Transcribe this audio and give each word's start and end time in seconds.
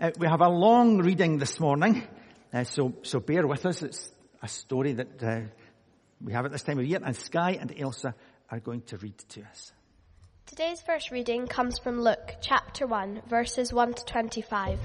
Uh, 0.00 0.12
we 0.16 0.28
have 0.28 0.40
a 0.40 0.48
long 0.48 0.98
reading 0.98 1.38
this 1.38 1.58
morning, 1.58 2.06
uh, 2.52 2.62
so, 2.62 2.94
so 3.02 3.18
bear 3.18 3.44
with 3.48 3.66
us. 3.66 3.82
It's 3.82 4.12
a 4.40 4.46
story 4.46 4.92
that 4.92 5.20
uh, 5.20 5.40
we 6.24 6.32
have 6.34 6.44
at 6.44 6.52
this 6.52 6.62
time 6.62 6.78
of 6.78 6.84
year, 6.84 7.00
and 7.04 7.16
Sky 7.16 7.58
and 7.60 7.74
Elsa 7.76 8.14
are 8.48 8.60
going 8.60 8.82
to 8.82 8.96
read 8.98 9.18
to 9.30 9.42
us. 9.42 9.72
Today's 10.46 10.80
first 10.82 11.10
reading 11.10 11.48
comes 11.48 11.80
from 11.80 12.00
Luke 12.00 12.36
chapter 12.40 12.86
1, 12.86 13.22
verses 13.28 13.72
1 13.72 13.94
to 13.94 14.04
25. 14.04 14.78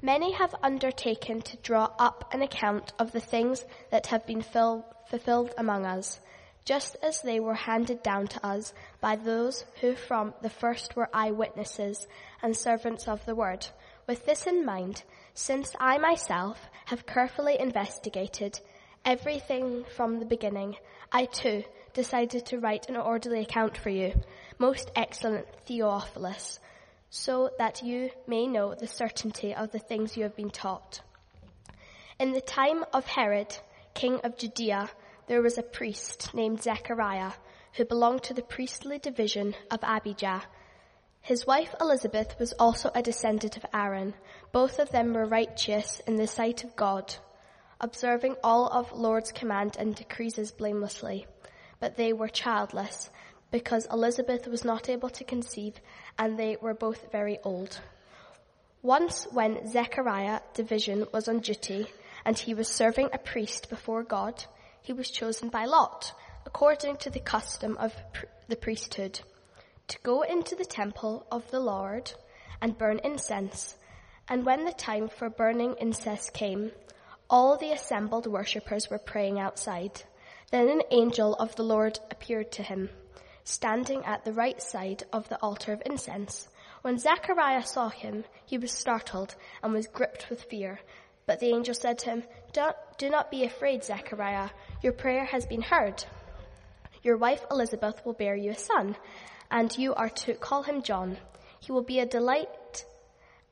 Many 0.00 0.32
have 0.34 0.54
undertaken 0.62 1.42
to 1.42 1.56
draw 1.56 1.90
up 1.98 2.32
an 2.32 2.42
account 2.42 2.92
of 3.00 3.10
the 3.10 3.18
things 3.18 3.64
that 3.90 4.06
have 4.06 4.28
been 4.28 4.42
fill, 4.42 4.86
fulfilled 5.10 5.54
among 5.58 5.84
us, 5.84 6.20
just 6.64 6.96
as 7.02 7.20
they 7.20 7.40
were 7.40 7.54
handed 7.54 8.00
down 8.04 8.28
to 8.28 8.46
us 8.46 8.72
by 9.00 9.16
those 9.16 9.64
who 9.80 9.96
from 9.96 10.34
the 10.40 10.50
first 10.50 10.94
were 10.94 11.10
eyewitnesses 11.12 12.06
and 12.44 12.56
servants 12.56 13.08
of 13.08 13.26
the 13.26 13.34
word. 13.34 13.66
With 14.06 14.24
this 14.24 14.46
in 14.46 14.64
mind, 14.64 15.02
since 15.34 15.74
I 15.80 15.98
myself 15.98 16.68
have 16.86 17.06
carefully 17.06 17.58
investigated 17.58 18.60
everything 19.04 19.84
from 19.96 20.18
the 20.20 20.24
beginning, 20.24 20.76
I 21.10 21.24
too 21.24 21.64
decided 21.92 22.46
to 22.46 22.60
write 22.60 22.88
an 22.88 22.96
orderly 22.96 23.40
account 23.40 23.76
for 23.76 23.90
you, 23.90 24.12
most 24.58 24.92
excellent 24.94 25.46
Theophilus, 25.66 26.60
so 27.10 27.50
that 27.58 27.82
you 27.82 28.10
may 28.26 28.46
know 28.46 28.74
the 28.74 28.86
certainty 28.86 29.54
of 29.54 29.72
the 29.72 29.78
things 29.78 30.16
you 30.16 30.22
have 30.22 30.36
been 30.36 30.50
taught. 30.50 31.00
In 32.20 32.32
the 32.32 32.40
time 32.40 32.84
of 32.92 33.06
Herod, 33.06 33.58
king 33.94 34.20
of 34.22 34.36
Judea, 34.36 34.90
there 35.26 35.42
was 35.42 35.58
a 35.58 35.62
priest 35.62 36.32
named 36.32 36.62
Zechariah 36.62 37.32
who 37.72 37.84
belonged 37.84 38.22
to 38.24 38.34
the 38.34 38.42
priestly 38.42 38.98
division 38.98 39.54
of 39.70 39.80
Abijah. 39.82 40.44
His 41.26 41.44
wife 41.44 41.74
Elizabeth 41.80 42.38
was 42.38 42.52
also 42.52 42.92
a 42.94 43.02
descendant 43.02 43.56
of 43.56 43.66
Aaron. 43.74 44.14
Both 44.52 44.78
of 44.78 44.92
them 44.92 45.12
were 45.12 45.26
righteous 45.26 45.98
in 46.06 46.14
the 46.14 46.28
sight 46.28 46.62
of 46.62 46.76
God, 46.76 47.16
observing 47.80 48.36
all 48.44 48.68
of 48.68 48.92
Lord's 48.92 49.32
command 49.32 49.74
and 49.76 49.96
decrees 49.96 50.52
blamelessly. 50.52 51.26
But 51.80 51.96
they 51.96 52.12
were 52.12 52.28
childless 52.28 53.10
because 53.50 53.88
Elizabeth 53.90 54.46
was 54.46 54.64
not 54.64 54.88
able 54.88 55.10
to 55.10 55.24
conceive 55.24 55.80
and 56.16 56.38
they 56.38 56.58
were 56.60 56.74
both 56.74 57.10
very 57.10 57.40
old. 57.42 57.80
Once 58.82 59.26
when 59.32 59.66
Zechariah 59.66 60.42
division 60.54 61.08
was 61.12 61.26
on 61.26 61.40
duty 61.40 61.88
and 62.24 62.38
he 62.38 62.54
was 62.54 62.68
serving 62.68 63.08
a 63.12 63.18
priest 63.18 63.68
before 63.68 64.04
God, 64.04 64.44
he 64.80 64.92
was 64.92 65.10
chosen 65.10 65.48
by 65.48 65.64
lot 65.64 66.12
according 66.44 66.98
to 66.98 67.10
the 67.10 67.18
custom 67.18 67.76
of 67.78 67.92
the 68.46 68.54
priesthood 68.54 69.18
to 69.88 69.98
go 70.02 70.22
into 70.22 70.56
the 70.56 70.64
temple 70.64 71.26
of 71.30 71.48
the 71.50 71.60
Lord 71.60 72.12
and 72.60 72.78
burn 72.78 72.98
incense. 73.04 73.76
And 74.28 74.44
when 74.44 74.64
the 74.64 74.72
time 74.72 75.08
for 75.08 75.30
burning 75.30 75.76
incense 75.80 76.30
came, 76.30 76.72
all 77.30 77.56
the 77.56 77.72
assembled 77.72 78.26
worshippers 78.26 78.90
were 78.90 78.98
praying 78.98 79.38
outside. 79.38 80.02
Then 80.50 80.68
an 80.68 80.82
angel 80.90 81.34
of 81.34 81.54
the 81.56 81.62
Lord 81.62 81.98
appeared 82.10 82.50
to 82.52 82.62
him, 82.62 82.88
standing 83.44 84.04
at 84.04 84.24
the 84.24 84.32
right 84.32 84.60
side 84.60 85.04
of 85.12 85.28
the 85.28 85.40
altar 85.40 85.72
of 85.72 85.82
incense. 85.86 86.48
When 86.82 86.98
Zechariah 86.98 87.64
saw 87.64 87.88
him, 87.88 88.24
he 88.44 88.58
was 88.58 88.72
startled 88.72 89.34
and 89.62 89.72
was 89.72 89.86
gripped 89.86 90.30
with 90.30 90.42
fear. 90.44 90.80
But 91.26 91.40
the 91.40 91.52
angel 91.52 91.74
said 91.74 91.98
to 92.00 92.10
him, 92.10 92.22
Do 92.52 93.10
not 93.10 93.30
be 93.30 93.44
afraid, 93.44 93.84
Zechariah. 93.84 94.50
Your 94.82 94.92
prayer 94.92 95.24
has 95.24 95.46
been 95.46 95.62
heard. 95.62 96.04
Your 97.02 97.16
wife 97.16 97.44
Elizabeth 97.50 98.04
will 98.04 98.12
bear 98.12 98.36
you 98.36 98.52
a 98.52 98.56
son 98.56 98.96
and 99.50 99.76
you 99.76 99.94
are 99.94 100.08
to 100.08 100.34
call 100.34 100.62
him 100.62 100.82
John. 100.82 101.18
He 101.60 101.72
will 101.72 101.82
be 101.82 102.00
a 102.00 102.06
delight 102.06 102.84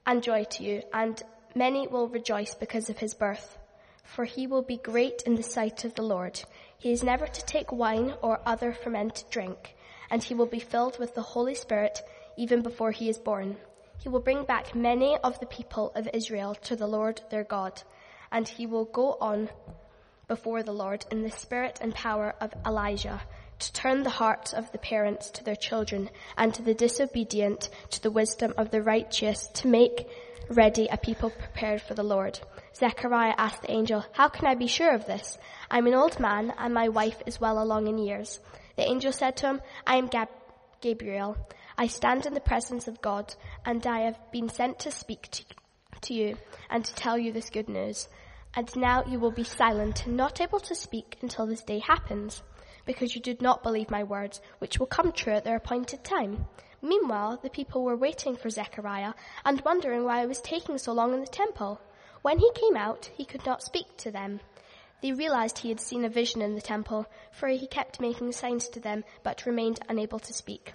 and 0.06 0.22
joy 0.22 0.44
to 0.44 0.62
you, 0.62 0.82
and 0.92 1.22
many 1.54 1.86
will 1.86 2.08
rejoice 2.08 2.54
because 2.54 2.90
of 2.90 2.98
his 2.98 3.14
birth. 3.14 3.58
For 4.04 4.24
he 4.24 4.46
will 4.46 4.62
be 4.62 4.76
great 4.76 5.22
in 5.22 5.34
the 5.34 5.42
sight 5.42 5.84
of 5.84 5.94
the 5.94 6.02
Lord. 6.02 6.42
He 6.78 6.92
is 6.92 7.02
never 7.02 7.26
to 7.26 7.46
take 7.46 7.72
wine 7.72 8.14
or 8.22 8.40
other 8.44 8.72
fermented 8.72 9.30
drink, 9.30 9.74
and 10.10 10.22
he 10.22 10.34
will 10.34 10.46
be 10.46 10.58
filled 10.58 10.98
with 10.98 11.14
the 11.14 11.22
Holy 11.22 11.54
Spirit 11.54 12.00
even 12.36 12.62
before 12.62 12.90
he 12.90 13.08
is 13.08 13.18
born. 13.18 13.56
He 13.98 14.08
will 14.08 14.20
bring 14.20 14.44
back 14.44 14.74
many 14.74 15.16
of 15.18 15.40
the 15.40 15.46
people 15.46 15.92
of 15.94 16.08
Israel 16.12 16.54
to 16.64 16.76
the 16.76 16.86
Lord 16.86 17.22
their 17.30 17.44
God, 17.44 17.82
and 18.30 18.46
he 18.46 18.66
will 18.66 18.84
go 18.84 19.16
on 19.20 19.48
before 20.28 20.62
the 20.62 20.72
Lord 20.72 21.04
in 21.10 21.22
the 21.22 21.30
spirit 21.30 21.78
and 21.80 21.94
power 21.94 22.34
of 22.40 22.52
Elijah 22.66 23.22
to 23.64 23.72
turn 23.72 24.02
the 24.02 24.10
hearts 24.10 24.52
of 24.52 24.70
the 24.72 24.78
parents 24.78 25.30
to 25.30 25.42
their 25.42 25.56
children 25.56 26.10
and 26.36 26.52
to 26.52 26.62
the 26.62 26.74
disobedient 26.74 27.70
to 27.90 28.02
the 28.02 28.10
wisdom 28.10 28.52
of 28.58 28.70
the 28.70 28.82
righteous 28.82 29.48
to 29.54 29.66
make 29.66 30.06
ready 30.50 30.86
a 30.88 30.98
people 30.98 31.30
prepared 31.30 31.80
for 31.80 31.94
the 31.94 32.02
Lord. 32.02 32.38
Zechariah 32.76 33.34
asked 33.38 33.62
the 33.62 33.70
angel, 33.70 34.04
how 34.12 34.28
can 34.28 34.46
I 34.46 34.54
be 34.54 34.66
sure 34.66 34.92
of 34.92 35.06
this? 35.06 35.38
I'm 35.70 35.86
an 35.86 35.94
old 35.94 36.20
man 36.20 36.52
and 36.58 36.74
my 36.74 36.90
wife 36.90 37.22
is 37.24 37.40
well 37.40 37.62
along 37.62 37.86
in 37.86 37.96
years. 37.96 38.38
The 38.76 38.86
angel 38.86 39.12
said 39.12 39.38
to 39.38 39.46
him, 39.46 39.62
I 39.86 39.96
am 39.96 40.08
Gab- 40.08 40.28
Gabriel. 40.82 41.36
I 41.78 41.86
stand 41.86 42.26
in 42.26 42.34
the 42.34 42.40
presence 42.40 42.86
of 42.86 43.00
God 43.00 43.34
and 43.64 43.86
I 43.86 44.00
have 44.00 44.18
been 44.30 44.50
sent 44.50 44.80
to 44.80 44.90
speak 44.90 45.30
to, 45.30 45.44
to 46.02 46.12
you 46.12 46.36
and 46.68 46.84
to 46.84 46.94
tell 46.94 47.16
you 47.16 47.32
this 47.32 47.48
good 47.48 47.70
news. 47.70 48.08
And 48.54 48.74
now 48.76 49.04
you 49.04 49.18
will 49.18 49.32
be 49.32 49.42
silent, 49.42 50.06
and 50.06 50.16
not 50.16 50.40
able 50.40 50.60
to 50.60 50.76
speak 50.76 51.16
until 51.22 51.44
this 51.44 51.62
day 51.62 51.80
happens 51.80 52.40
because 52.84 53.14
you 53.14 53.20
did 53.20 53.40
not 53.40 53.62
believe 53.62 53.90
my 53.90 54.02
words, 54.02 54.40
which 54.58 54.78
will 54.78 54.86
come 54.86 55.12
true 55.12 55.32
at 55.32 55.44
their 55.44 55.56
appointed 55.56 56.04
time. 56.04 56.46
Meanwhile, 56.82 57.40
the 57.42 57.50
people 57.50 57.82
were 57.82 57.96
waiting 57.96 58.36
for 58.36 58.50
Zechariah 58.50 59.14
and 59.44 59.60
wondering 59.62 60.04
why 60.04 60.22
it 60.22 60.28
was 60.28 60.40
taking 60.40 60.76
so 60.78 60.92
long 60.92 61.14
in 61.14 61.20
the 61.20 61.26
temple. 61.26 61.80
When 62.22 62.38
he 62.38 62.50
came 62.54 62.76
out, 62.76 63.10
he 63.16 63.24
could 63.24 63.46
not 63.46 63.62
speak 63.62 63.96
to 63.98 64.10
them. 64.10 64.40
They 65.00 65.12
realized 65.12 65.58
he 65.58 65.68
had 65.68 65.80
seen 65.80 66.04
a 66.04 66.08
vision 66.08 66.40
in 66.42 66.54
the 66.54 66.60
temple, 66.60 67.06
for 67.32 67.48
he 67.48 67.66
kept 67.66 68.00
making 68.00 68.32
signs 68.32 68.68
to 68.70 68.80
them, 68.80 69.04
but 69.22 69.46
remained 69.46 69.80
unable 69.88 70.18
to 70.18 70.32
speak. 70.32 70.72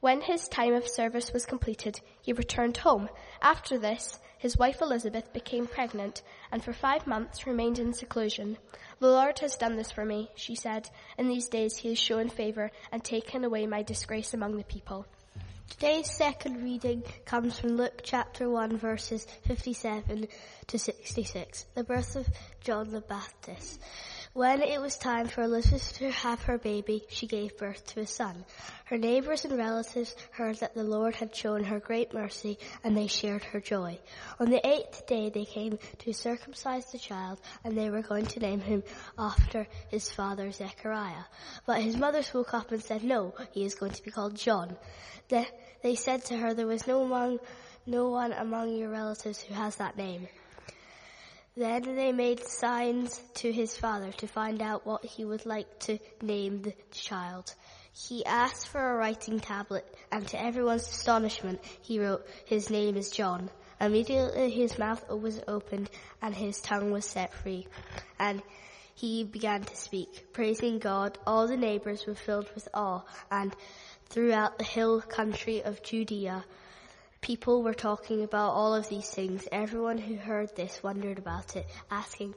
When 0.00 0.20
his 0.20 0.46
time 0.48 0.74
of 0.74 0.86
service 0.86 1.32
was 1.32 1.44
completed, 1.44 2.00
he 2.22 2.32
returned 2.32 2.76
home. 2.76 3.08
After 3.42 3.78
this, 3.78 4.20
his 4.38 4.56
wife 4.56 4.80
Elizabeth 4.80 5.32
became 5.32 5.66
pregnant 5.66 6.22
and 6.50 6.62
for 6.62 6.72
five 6.72 7.06
months 7.06 7.46
remained 7.46 7.78
in 7.78 7.92
seclusion. 7.92 8.56
The 9.00 9.08
Lord 9.08 9.40
has 9.40 9.56
done 9.56 9.76
this 9.76 9.90
for 9.90 10.04
me, 10.04 10.30
she 10.34 10.54
said. 10.54 10.88
In 11.18 11.28
these 11.28 11.48
days 11.48 11.76
he 11.76 11.88
has 11.90 11.98
shown 11.98 12.28
favor 12.28 12.70
and 12.92 13.02
taken 13.04 13.44
away 13.44 13.66
my 13.66 13.82
disgrace 13.82 14.34
among 14.34 14.56
the 14.56 14.64
people. 14.64 15.06
Today's 15.70 16.10
second 16.10 16.64
reading 16.64 17.04
comes 17.24 17.58
from 17.58 17.76
Luke 17.76 18.00
chapter 18.02 18.48
1 18.48 18.78
verses 18.78 19.26
57 19.46 20.26
to 20.66 20.78
66. 20.78 21.66
The 21.74 21.84
birth 21.84 22.16
of 22.16 22.26
John 22.60 22.90
the 22.90 23.00
Baptist. 23.00 23.78
When 24.32 24.62
it 24.62 24.80
was 24.80 24.96
time 24.96 25.26
for 25.26 25.42
Elizabeth 25.42 25.94
to 25.98 26.10
have 26.10 26.42
her 26.42 26.58
baby, 26.58 27.04
she 27.08 27.26
gave 27.26 27.56
birth 27.56 27.84
to 27.88 28.00
a 28.00 28.06
son. 28.06 28.44
Her 28.86 28.98
neighbors 28.98 29.44
and 29.44 29.56
relatives 29.56 30.14
heard 30.32 30.56
that 30.56 30.74
the 30.74 30.84
Lord 30.84 31.14
had 31.14 31.34
shown 31.34 31.64
her 31.64 31.80
great 31.80 32.12
mercy 32.12 32.58
and 32.84 32.96
they 32.96 33.06
shared 33.06 33.44
her 33.44 33.60
joy. 33.60 33.98
On 34.38 34.50
the 34.50 34.66
eighth 34.66 35.06
day 35.06 35.30
they 35.30 35.44
came 35.44 35.78
to 36.00 36.12
circumcise 36.12 36.86
the 36.86 36.98
child 36.98 37.40
and 37.64 37.76
they 37.76 37.90
were 37.90 38.02
going 38.02 38.26
to 38.26 38.40
name 38.40 38.60
him 38.60 38.82
after 39.18 39.66
his 39.90 40.10
father 40.10 40.50
Zechariah. 40.50 41.24
But 41.66 41.82
his 41.82 41.96
mother 41.96 42.22
spoke 42.22 42.54
up 42.54 42.72
and 42.72 42.82
said, 42.82 43.04
no, 43.04 43.34
he 43.52 43.64
is 43.64 43.74
going 43.74 43.92
to 43.92 44.02
be 44.02 44.10
called 44.10 44.36
John. 44.36 44.76
They, 45.28 45.46
they 45.82 45.94
said 45.94 46.24
to 46.26 46.36
her, 46.36 46.54
there 46.54 46.66
was 46.66 46.86
no 46.86 47.00
one, 47.00 47.38
no 47.86 48.08
one 48.08 48.32
among 48.32 48.74
your 48.76 48.90
relatives 48.90 49.40
who 49.40 49.54
has 49.54 49.76
that 49.76 49.96
name. 49.96 50.28
Then 51.56 51.82
they 51.96 52.12
made 52.12 52.46
signs 52.46 53.20
to 53.34 53.50
his 53.50 53.76
father 53.76 54.12
to 54.12 54.28
find 54.28 54.62
out 54.62 54.86
what 54.86 55.04
he 55.04 55.24
would 55.24 55.44
like 55.44 55.78
to 55.80 55.98
name 56.22 56.62
the 56.62 56.74
child. 56.92 57.52
He 57.92 58.24
asked 58.24 58.68
for 58.68 58.92
a 58.92 58.96
writing 58.96 59.40
tablet, 59.40 59.84
and 60.12 60.26
to 60.28 60.40
everyone's 60.40 60.86
astonishment, 60.88 61.60
he 61.82 61.98
wrote, 61.98 62.24
his 62.46 62.70
name 62.70 62.96
is 62.96 63.10
John. 63.10 63.50
Immediately 63.80 64.50
his 64.50 64.78
mouth 64.78 65.08
was 65.10 65.40
opened, 65.48 65.90
and 66.22 66.32
his 66.34 66.60
tongue 66.60 66.92
was 66.92 67.04
set 67.04 67.34
free. 67.34 67.66
And 68.20 68.40
he 68.94 69.24
began 69.24 69.62
to 69.64 69.76
speak, 69.76 70.32
praising 70.32 70.78
God. 70.78 71.18
All 71.26 71.48
the 71.48 71.56
neighbors 71.56 72.06
were 72.06 72.14
filled 72.14 72.50
with 72.54 72.68
awe, 72.72 73.02
and 73.32 73.54
throughout 74.10 74.58
the 74.58 74.64
hill 74.64 75.00
country 75.00 75.62
of 75.62 75.82
Judea, 75.82 76.44
People 77.20 77.62
were 77.62 77.74
talking 77.74 78.22
about 78.22 78.50
all 78.52 78.74
of 78.74 78.88
these 78.88 79.08
things. 79.08 79.46
Everyone 79.50 79.98
who 79.98 80.14
heard 80.14 80.54
this 80.54 80.82
wondered 80.82 81.18
about 81.18 81.56
it, 81.56 81.66
asking, 81.90 82.34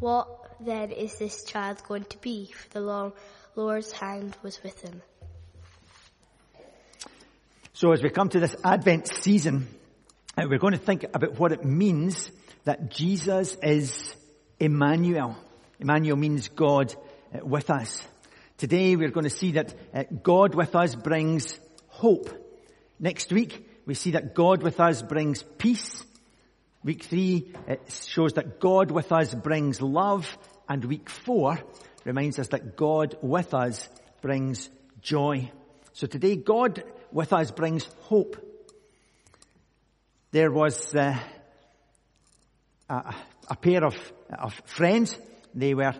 what 0.00 0.28
then 0.60 0.90
is 0.90 1.14
this 1.16 1.44
child 1.44 1.82
going 1.86 2.04
to 2.04 2.18
be? 2.18 2.50
For 2.52 2.68
the 2.70 2.80
long 2.80 3.12
Lord's 3.54 3.92
hand 3.92 4.36
was 4.42 4.60
with 4.62 4.80
him. 4.82 5.02
So 7.74 7.92
as 7.92 8.02
we 8.02 8.10
come 8.10 8.28
to 8.30 8.40
this 8.40 8.56
Advent 8.64 9.08
season, 9.08 9.68
uh, 10.36 10.46
we're 10.48 10.58
going 10.58 10.74
to 10.74 10.78
think 10.78 11.04
about 11.14 11.38
what 11.38 11.52
it 11.52 11.64
means 11.64 12.30
that 12.64 12.90
Jesus 12.90 13.56
is 13.62 14.14
Emmanuel. 14.58 15.36
Emmanuel 15.78 16.16
means 16.16 16.48
God 16.48 16.94
uh, 17.32 17.44
with 17.44 17.70
us. 17.70 18.04
Today 18.56 18.94
we're 18.94 19.10
going 19.10 19.24
to 19.24 19.30
see 19.30 19.52
that 19.52 19.74
uh, 19.92 20.04
God 20.22 20.54
with 20.54 20.76
us 20.76 20.94
brings 20.94 21.58
hope. 21.88 22.30
Next 23.00 23.32
week 23.32 23.68
we 23.84 23.94
see 23.94 24.12
that 24.12 24.34
God 24.34 24.62
with 24.62 24.78
us 24.78 25.02
brings 25.02 25.42
peace. 25.42 26.04
Week 26.84 27.02
three 27.02 27.52
shows 27.88 28.34
that 28.34 28.60
God 28.60 28.90
with 28.90 29.10
us 29.10 29.34
brings 29.34 29.80
love, 29.80 30.38
and 30.68 30.84
week 30.84 31.08
four 31.08 31.58
reminds 32.04 32.38
us 32.38 32.48
that 32.48 32.76
God 32.76 33.16
with 33.22 33.54
us 33.54 33.88
brings 34.22 34.70
joy. 35.00 35.50
So 35.92 36.06
today, 36.06 36.36
God 36.36 36.84
with 37.10 37.32
us 37.32 37.50
brings 37.50 37.84
hope. 38.02 38.36
There 40.30 40.52
was 40.52 40.94
uh, 40.94 41.18
a, 42.88 43.14
a, 43.48 43.56
pair 43.56 43.84
of, 43.84 43.96
of 44.30 44.54
friends. 44.64 45.16
They 45.54 45.74
were 45.74 45.94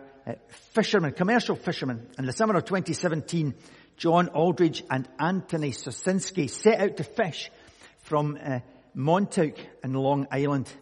fishermen, 0.75 1.13
commercial 1.13 1.57
fishermen. 1.57 2.07
In 2.19 2.27
the 2.27 2.33
summer 2.33 2.57
of 2.57 2.65
2017, 2.65 3.55
John 3.97 4.29
Aldridge 4.29 4.83
and 4.91 5.09
Anthony 5.19 5.71
Sosinski 5.71 6.49
set 6.49 6.81
out 6.81 6.97
to 6.97 7.05
fish 7.05 7.51
from 8.03 8.39
uh, 8.43 8.61
Montauk 8.95 9.57
in 9.83 9.93
Long 9.93 10.27
Island. 10.31 10.73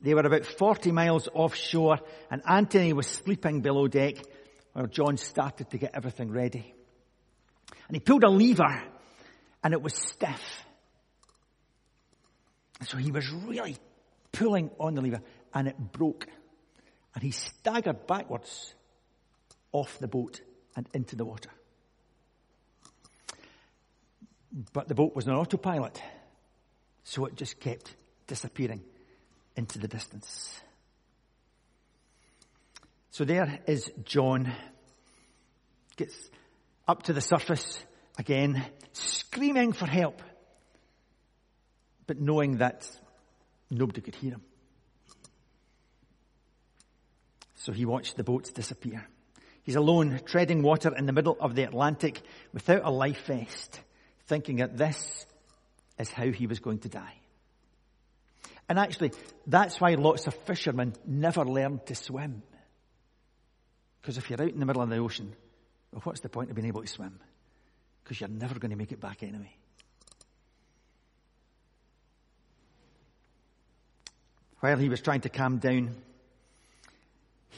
They 0.00 0.14
were 0.14 0.20
about 0.20 0.44
40 0.44 0.92
miles 0.92 1.28
offshore 1.32 1.98
and 2.30 2.42
Anthony 2.46 2.92
was 2.92 3.06
sleeping 3.06 3.62
below 3.62 3.88
deck 3.88 4.16
while 4.72 4.86
John 4.86 5.16
started 5.16 5.70
to 5.70 5.78
get 5.78 5.92
everything 5.94 6.30
ready. 6.30 6.74
And 7.88 7.96
he 7.96 8.00
pulled 8.00 8.24
a 8.24 8.30
lever 8.30 8.82
and 9.64 9.72
it 9.72 9.82
was 9.82 9.94
stiff. 9.94 10.64
So 12.86 12.98
he 12.98 13.10
was 13.10 13.30
really 13.30 13.76
pulling 14.32 14.70
on 14.78 14.94
the 14.94 15.02
lever 15.02 15.22
and 15.54 15.68
it 15.68 15.78
broke. 15.78 16.26
And 17.16 17.24
he 17.24 17.30
staggered 17.30 18.06
backwards 18.06 18.74
off 19.72 19.98
the 19.98 20.06
boat 20.06 20.42
and 20.76 20.86
into 20.92 21.16
the 21.16 21.24
water. 21.24 21.48
But 24.74 24.86
the 24.86 24.94
boat 24.94 25.16
was 25.16 25.26
on 25.26 25.34
autopilot. 25.34 26.00
So 27.04 27.24
it 27.24 27.34
just 27.34 27.58
kept 27.58 27.96
disappearing 28.26 28.82
into 29.56 29.78
the 29.78 29.88
distance. 29.88 30.60
So 33.12 33.24
there 33.24 33.60
is 33.66 33.90
John. 34.04 34.52
Gets 35.96 36.14
up 36.86 37.04
to 37.04 37.14
the 37.14 37.22
surface 37.22 37.82
again, 38.18 38.62
screaming 38.92 39.72
for 39.72 39.86
help, 39.86 40.20
but 42.06 42.20
knowing 42.20 42.58
that 42.58 42.86
nobody 43.70 44.02
could 44.02 44.16
hear 44.16 44.32
him. 44.32 44.42
So 47.56 47.72
he 47.72 47.84
watched 47.84 48.16
the 48.16 48.24
boats 48.24 48.50
disappear. 48.50 49.06
He's 49.62 49.76
alone, 49.76 50.20
treading 50.24 50.62
water 50.62 50.94
in 50.94 51.06
the 51.06 51.12
middle 51.12 51.36
of 51.40 51.54
the 51.54 51.64
Atlantic 51.64 52.20
without 52.52 52.84
a 52.84 52.90
life 52.90 53.26
vest, 53.26 53.80
thinking 54.26 54.56
that 54.56 54.76
this 54.76 55.26
is 55.98 56.10
how 56.10 56.30
he 56.30 56.46
was 56.46 56.60
going 56.60 56.78
to 56.80 56.88
die. 56.88 57.14
And 58.68 58.78
actually, 58.78 59.12
that's 59.46 59.80
why 59.80 59.94
lots 59.94 60.26
of 60.26 60.34
fishermen 60.34 60.94
never 61.04 61.44
learn 61.44 61.80
to 61.86 61.94
swim. 61.94 62.42
Because 64.00 64.18
if 64.18 64.30
you're 64.30 64.40
out 64.40 64.50
in 64.50 64.60
the 64.60 64.66
middle 64.66 64.82
of 64.82 64.88
the 64.88 64.98
ocean, 64.98 65.34
well, 65.92 66.02
what's 66.04 66.20
the 66.20 66.28
point 66.28 66.50
of 66.50 66.56
being 66.56 66.68
able 66.68 66.82
to 66.82 66.86
swim? 66.86 67.18
Because 68.04 68.20
you're 68.20 68.28
never 68.28 68.58
going 68.58 68.70
to 68.70 68.76
make 68.76 68.92
it 68.92 69.00
back 69.00 69.22
anyway. 69.22 69.54
While 74.60 74.78
he 74.78 74.88
was 74.88 75.00
trying 75.00 75.22
to 75.22 75.28
calm 75.28 75.58
down, 75.58 75.96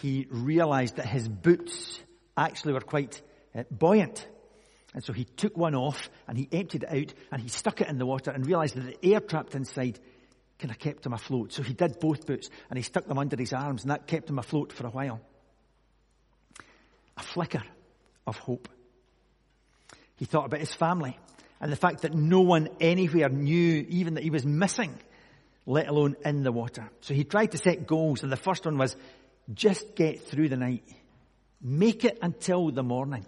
he 0.01 0.27
realized 0.31 0.97
that 0.97 1.07
his 1.07 1.29
boots 1.29 2.01
actually 2.37 2.73
were 2.73 2.81
quite 2.81 3.21
uh, 3.55 3.65
buoyant. 3.71 4.27
And 4.95 5.05
so 5.05 5.13
he 5.13 5.25
took 5.25 5.57
one 5.57 5.75
off 5.75 6.09
and 6.27 6.39
he 6.39 6.49
emptied 6.51 6.85
it 6.85 6.89
out 6.91 7.15
and 7.31 7.43
he 7.43 7.49
stuck 7.49 7.81
it 7.81 7.89
in 7.89 7.99
the 7.99 8.07
water 8.07 8.31
and 8.31 8.47
realized 8.47 8.75
that 8.77 9.01
the 9.01 9.13
air 9.13 9.21
trapped 9.21 9.55
inside 9.55 9.99
kind 10.59 10.71
of 10.71 10.79
kept 10.79 11.07
him 11.07 11.13
afloat. 11.13 11.53
So 11.53 11.63
he 11.63 11.75
did 11.75 12.01
both 12.01 12.27
boots 12.27 12.49
and 12.71 12.77
he 12.77 12.83
stuck 12.83 13.07
them 13.07 13.19
under 13.19 13.37
his 13.37 13.53
arms 13.53 13.83
and 13.83 13.91
that 13.91 14.07
kept 14.07 14.31
him 14.31 14.39
afloat 14.39 14.73
for 14.73 14.87
a 14.87 14.91
while. 14.91 15.21
A 17.17 17.23
flicker 17.23 17.63
of 18.27 18.39
hope. 18.39 18.69
He 20.17 20.25
thought 20.25 20.47
about 20.47 20.61
his 20.61 20.75
family 20.75 21.19
and 21.61 21.71
the 21.71 21.77
fact 21.77 22.03
that 22.03 22.15
no 22.15 22.41
one 22.41 22.69
anywhere 22.81 23.29
knew 23.29 23.87
even 23.89 24.15
that 24.15 24.25
he 24.25 24.31
was 24.31 24.47
missing, 24.47 24.99
let 25.67 25.89
alone 25.89 26.17
in 26.25 26.43
the 26.43 26.53
water. 26.53 26.91
So 27.01 27.15
he 27.15 27.25
tried 27.25 27.53
to 27.53 27.59
set 27.59 27.87
goals 27.87 28.23
and 28.23 28.33
the 28.33 28.37
first 28.37 28.65
one 28.65 28.79
was 28.79 28.97
just 29.53 29.95
get 29.95 30.23
through 30.27 30.49
the 30.49 30.57
night. 30.57 30.85
Make 31.61 32.05
it 32.05 32.19
until 32.23 32.71
the 32.71 32.83
morning. 32.83 33.25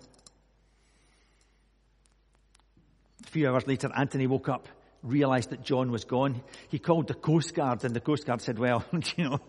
A 3.24 3.30
few 3.30 3.48
hours 3.48 3.66
later, 3.66 3.90
Anthony 3.94 4.26
woke 4.26 4.48
up, 4.48 4.68
realized 5.02 5.50
that 5.50 5.62
John 5.62 5.90
was 5.90 6.04
gone. 6.04 6.42
He 6.68 6.78
called 6.78 7.08
the 7.08 7.14
Coast 7.14 7.54
Guard, 7.54 7.84
and 7.84 7.94
the 7.94 8.00
Coast 8.00 8.26
Guard 8.26 8.42
said, 8.42 8.58
well, 8.58 8.84
you 9.16 9.24
know, 9.24 9.40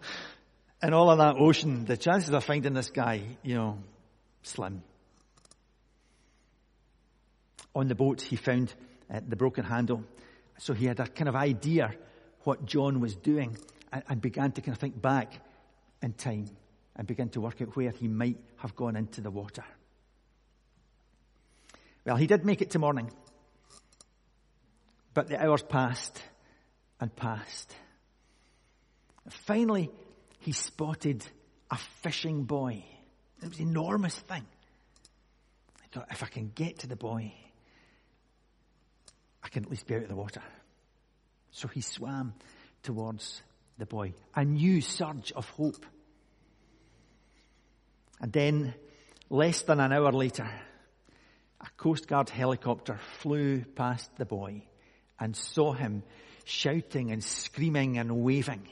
in 0.82 0.94
all 0.94 1.10
of 1.10 1.18
that 1.20 1.36
ocean, 1.38 1.86
the 1.86 1.98
chances 1.98 2.34
of 2.34 2.44
finding 2.44 2.74
this 2.74 2.90
guy, 2.90 3.24
you 3.44 3.56
know, 3.56 3.78
slim. 4.44 4.84
On 7.76 7.88
the 7.88 7.96
boat, 7.96 8.22
he 8.22 8.36
found 8.36 8.74
uh, 9.14 9.22
the 9.28 9.36
broken 9.36 9.64
handle. 9.64 10.04
So 10.58 10.74
he 10.74 10.86
had 10.86 11.00
a 11.00 11.08
kind 11.08 11.30
of 11.30 11.36
idea 11.36 11.94
what 12.44 12.66
John 12.66 13.00
was 13.00 13.16
doing 13.16 13.58
and, 13.92 14.04
and 14.10 14.22
began 14.22 14.52
to 14.54 14.62
kind 14.62 14.76
of 14.76 14.80
think 14.80 15.02
back 15.02 15.34
in 16.02 16.14
time 16.14 16.50
and 16.96 17.08
begin 17.08 17.30
to 17.30 17.42
work 17.42 17.62
out 17.62 17.76
where 17.76 17.92
he 17.92 18.08
might 18.08 18.38
have 18.58 18.76
gone 18.76 18.96
into 18.96 19.22
the 19.22 19.32
water. 19.32 19.64
Well, 22.06 22.16
he 22.16 22.28
did 22.28 22.46
make 22.46 22.62
it 22.62 22.72
to 22.72 22.80
morning. 22.80 23.12
But 25.14 25.28
the 25.28 25.44
hours 25.44 25.62
passed 25.62 26.22
and 27.00 27.16
passed. 27.16 27.74
Finally, 29.30 29.92
he 30.40 30.52
spotted 30.52 31.24
a 31.70 31.78
fishing 32.02 32.44
buoy. 32.44 32.86
It 33.42 33.50
was 33.50 33.60
an 33.60 33.70
enormous 33.70 34.16
thing. 34.16 34.46
I 35.84 35.88
thought, 35.92 36.08
if 36.12 36.24
I 36.24 36.28
can 36.28 36.52
get 36.54 36.80
to 36.80 36.88
the 36.88 36.96
buoy, 36.96 37.36
I 39.44 39.50
can 39.50 39.64
at 39.64 39.70
least 39.70 39.88
be 39.88 39.96
out 39.96 40.04
of 40.04 40.10
the 40.10 40.16
water. 40.16 40.42
So 41.52 41.68
he 41.68 41.82
swam 41.82 42.34
towards 42.84 43.42
the 43.78 43.86
buoy, 43.86 44.14
A 44.36 44.46
new 44.46 44.82
surge 44.82 45.32
of 45.34 45.50
hope. 45.50 45.86
And 48.22 48.32
then, 48.32 48.76
less 49.30 49.64
than 49.64 49.80
an 49.80 49.92
hour 49.92 50.12
later, 50.12 50.48
a 51.60 51.70
Coast 51.76 52.08
Guard 52.08 52.30
helicopter 52.30 53.00
flew 53.20 53.64
past 53.64 54.16
the 54.18 54.26
buoy 54.26 54.68
and 55.20 55.36
saw 55.36 55.74
him 55.74 56.04
shouting 56.46 57.12
and 57.12 57.24
screaming 57.24 57.98
and 57.98 58.24
waving 58.24 58.68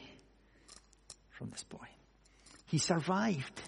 from 1.32 1.50
this 1.50 1.64
buoy. 1.64 1.80
He 2.68 2.78
survived. 2.78 3.62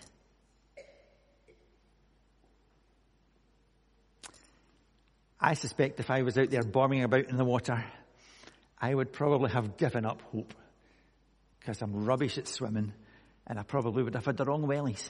I 5.40 5.56
suspect 5.56 6.00
if 6.00 6.12
I 6.12 6.22
was 6.22 6.38
out 6.38 6.52
there 6.52 6.62
bombing 6.62 7.04
about 7.04 7.28
in 7.28 7.38
the 7.38 7.46
water, 7.46 7.84
I 8.80 8.94
would 8.94 9.12
probably 9.12 9.50
have 9.50 9.78
given 9.78 10.06
up 10.06 10.22
hope 10.32 10.54
because 11.60 11.82
I'm 11.82 12.06
rubbish 12.06 12.38
at 12.38 12.48
swimming 12.48 12.94
and 13.48 13.58
I 13.58 13.64
probably 13.64 14.04
would 14.04 14.14
have 14.14 14.26
had 14.26 14.38
the 14.38 14.46
wrong 14.46 14.68
wellies. 14.68 15.10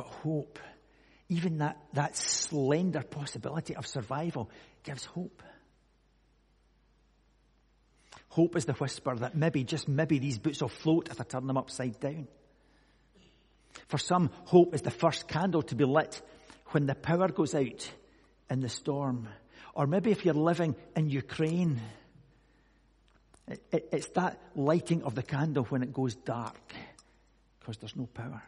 But 0.00 0.06
hope, 0.06 0.58
even 1.28 1.58
that, 1.58 1.76
that 1.92 2.16
slender 2.16 3.02
possibility 3.02 3.76
of 3.76 3.86
survival, 3.86 4.48
gives 4.82 5.04
hope. 5.04 5.42
Hope 8.30 8.56
is 8.56 8.64
the 8.64 8.72
whisper 8.72 9.14
that 9.16 9.36
maybe, 9.36 9.62
just 9.62 9.88
maybe, 9.88 10.18
these 10.18 10.38
boots 10.38 10.62
will 10.62 10.70
float 10.70 11.10
if 11.10 11.20
I 11.20 11.24
turn 11.24 11.46
them 11.46 11.58
upside 11.58 12.00
down. 12.00 12.28
For 13.88 13.98
some, 13.98 14.30
hope 14.46 14.74
is 14.74 14.80
the 14.80 14.90
first 14.90 15.28
candle 15.28 15.60
to 15.64 15.74
be 15.74 15.84
lit 15.84 16.22
when 16.68 16.86
the 16.86 16.94
power 16.94 17.28
goes 17.28 17.54
out 17.54 17.92
in 18.48 18.60
the 18.60 18.70
storm. 18.70 19.28
Or 19.74 19.86
maybe 19.86 20.12
if 20.12 20.24
you're 20.24 20.32
living 20.32 20.76
in 20.96 21.10
Ukraine, 21.10 21.78
it's 23.70 24.08
that 24.14 24.40
lighting 24.56 25.02
of 25.02 25.14
the 25.14 25.22
candle 25.22 25.64
when 25.64 25.82
it 25.82 25.92
goes 25.92 26.14
dark 26.14 26.72
because 27.58 27.76
there's 27.76 27.96
no 27.96 28.06
power. 28.06 28.42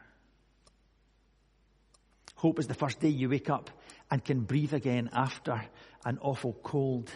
Hope 2.43 2.59
is 2.59 2.67
the 2.67 2.75
first 2.75 2.99
day 2.99 3.09
you 3.09 3.29
wake 3.29 3.49
up 3.49 3.71
and 4.11 4.25
can 4.25 4.41
breathe 4.41 4.75
again 4.75 5.11
after 5.13 5.65
an 6.05 6.19
awful 6.21 6.53
cold. 6.65 7.09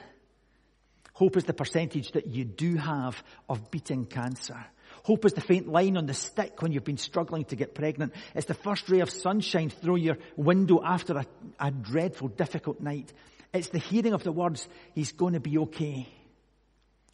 Hope 1.14 1.36
is 1.36 1.42
the 1.42 1.52
percentage 1.52 2.12
that 2.12 2.28
you 2.28 2.44
do 2.44 2.76
have 2.76 3.20
of 3.48 3.72
beating 3.72 4.06
cancer. 4.06 4.56
Hope 5.02 5.24
is 5.24 5.32
the 5.32 5.40
faint 5.40 5.66
line 5.66 5.96
on 5.96 6.06
the 6.06 6.14
stick 6.14 6.62
when 6.62 6.70
you've 6.70 6.84
been 6.84 6.96
struggling 6.96 7.44
to 7.46 7.56
get 7.56 7.74
pregnant. 7.74 8.12
It's 8.36 8.46
the 8.46 8.54
first 8.54 8.88
ray 8.88 9.00
of 9.00 9.10
sunshine 9.10 9.70
through 9.70 9.96
your 9.96 10.16
window 10.36 10.80
after 10.84 11.18
a, 11.18 11.26
a 11.58 11.72
dreadful, 11.72 12.28
difficult 12.28 12.80
night. 12.80 13.12
It's 13.52 13.70
the 13.70 13.80
hearing 13.80 14.12
of 14.12 14.22
the 14.22 14.30
words, 14.30 14.68
He's 14.94 15.10
going 15.10 15.34
to 15.34 15.40
be 15.40 15.58
okay. 15.58 16.06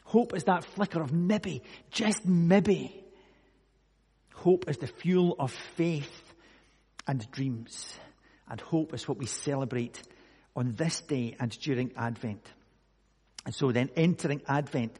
Hope 0.04 0.34
is 0.36 0.44
that 0.44 0.66
flicker 0.66 1.00
of 1.00 1.14
maybe, 1.14 1.62
just 1.90 2.26
maybe. 2.26 2.94
Hope 4.34 4.68
is 4.68 4.76
the 4.76 4.86
fuel 4.86 5.34
of 5.38 5.50
faith 5.76 6.31
and 7.06 7.30
dreams. 7.30 7.96
And 8.48 8.60
hope 8.60 8.94
is 8.94 9.08
what 9.08 9.18
we 9.18 9.26
celebrate 9.26 10.02
on 10.54 10.74
this 10.76 11.00
day 11.00 11.36
and 11.40 11.50
during 11.60 11.92
Advent. 11.96 12.46
And 13.44 13.54
so 13.54 13.72
then 13.72 13.90
entering 13.96 14.42
Advent 14.46 14.96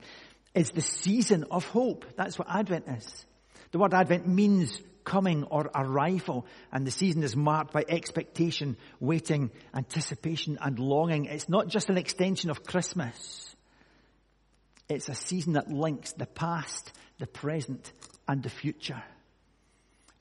is 0.55 0.71
the 0.71 0.81
season 0.81 1.45
of 1.51 1.65
hope. 1.67 2.05
That's 2.17 2.39
what 2.39 2.49
Advent 2.49 2.87
is. 2.89 3.27
The 3.71 3.79
word 3.79 3.95
Advent 3.95 4.27
means 4.27 4.81
coming 5.05 5.45
or 5.45 5.71
arrival, 5.75 6.47
and 6.71 6.87
the 6.87 6.91
season 6.91 7.23
is 7.23 7.35
marked 7.35 7.73
by 7.73 7.85
expectation, 7.89 8.77
waiting, 9.01 9.51
anticipation, 9.75 10.59
and 10.61 10.79
longing. 10.79 11.25
It's 11.25 11.49
not 11.49 11.69
just 11.69 11.89
an 11.91 11.99
extension 11.99 12.51
of 12.51 12.65
Christmas. 12.65 13.57
It's 14.89 15.09
a 15.09 15.15
season 15.15 15.55
that 15.55 15.71
links 15.71 16.13
the 16.13 16.27
past, 16.27 16.93
the 17.19 17.27
present, 17.27 17.93
and 18.29 18.43
the 18.43 18.51
future. 18.51 19.03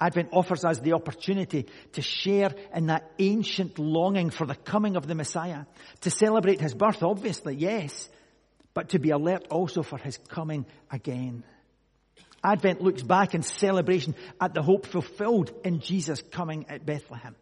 Advent 0.02 0.30
offers 0.32 0.66
us 0.66 0.80
the 0.80 0.94
opportunity 0.94 1.68
to 1.94 2.02
share 2.02 2.52
in 2.76 2.88
that 2.88 3.12
ancient 3.20 3.78
longing 3.78 4.32
for 4.32 4.48
the 4.48 4.56
coming 4.56 4.96
of 4.96 5.06
the 5.06 5.14
Messiah, 5.14 5.66
to 6.02 6.10
celebrate 6.10 6.60
his 6.60 6.74
birth, 6.74 7.04
obviously, 7.04 7.56
yes, 7.56 8.10
but 8.74 8.90
to 8.90 9.00
be 9.00 9.12
alert 9.12 9.48
also 9.52 9.84
for 9.84 10.00
his 10.00 10.18
coming 10.18 10.66
again. 10.90 11.44
Advent 12.44 12.82
looks 12.82 13.04
back 13.04 13.36
in 13.36 13.44
celebration 13.44 14.16
at 14.40 14.56
the 14.56 14.64
hope 14.64 14.88
fulfilled 14.88 15.54
in 15.64 15.80
Jesus 15.80 16.24
coming 16.32 16.66
at 16.68 16.84
Bethlehem, 16.84 17.36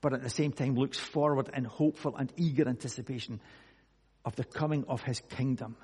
but 0.00 0.12
at 0.14 0.22
the 0.22 0.30
same 0.30 0.52
time 0.52 0.76
looks 0.76 1.00
forward 1.00 1.50
in 1.52 1.64
hopeful 1.64 2.16
and 2.16 2.32
eager 2.36 2.68
anticipation 2.68 3.40
of 4.24 4.36
the 4.36 4.44
coming 4.44 4.84
of 4.86 5.02
his 5.02 5.20
kingdom 5.30 5.74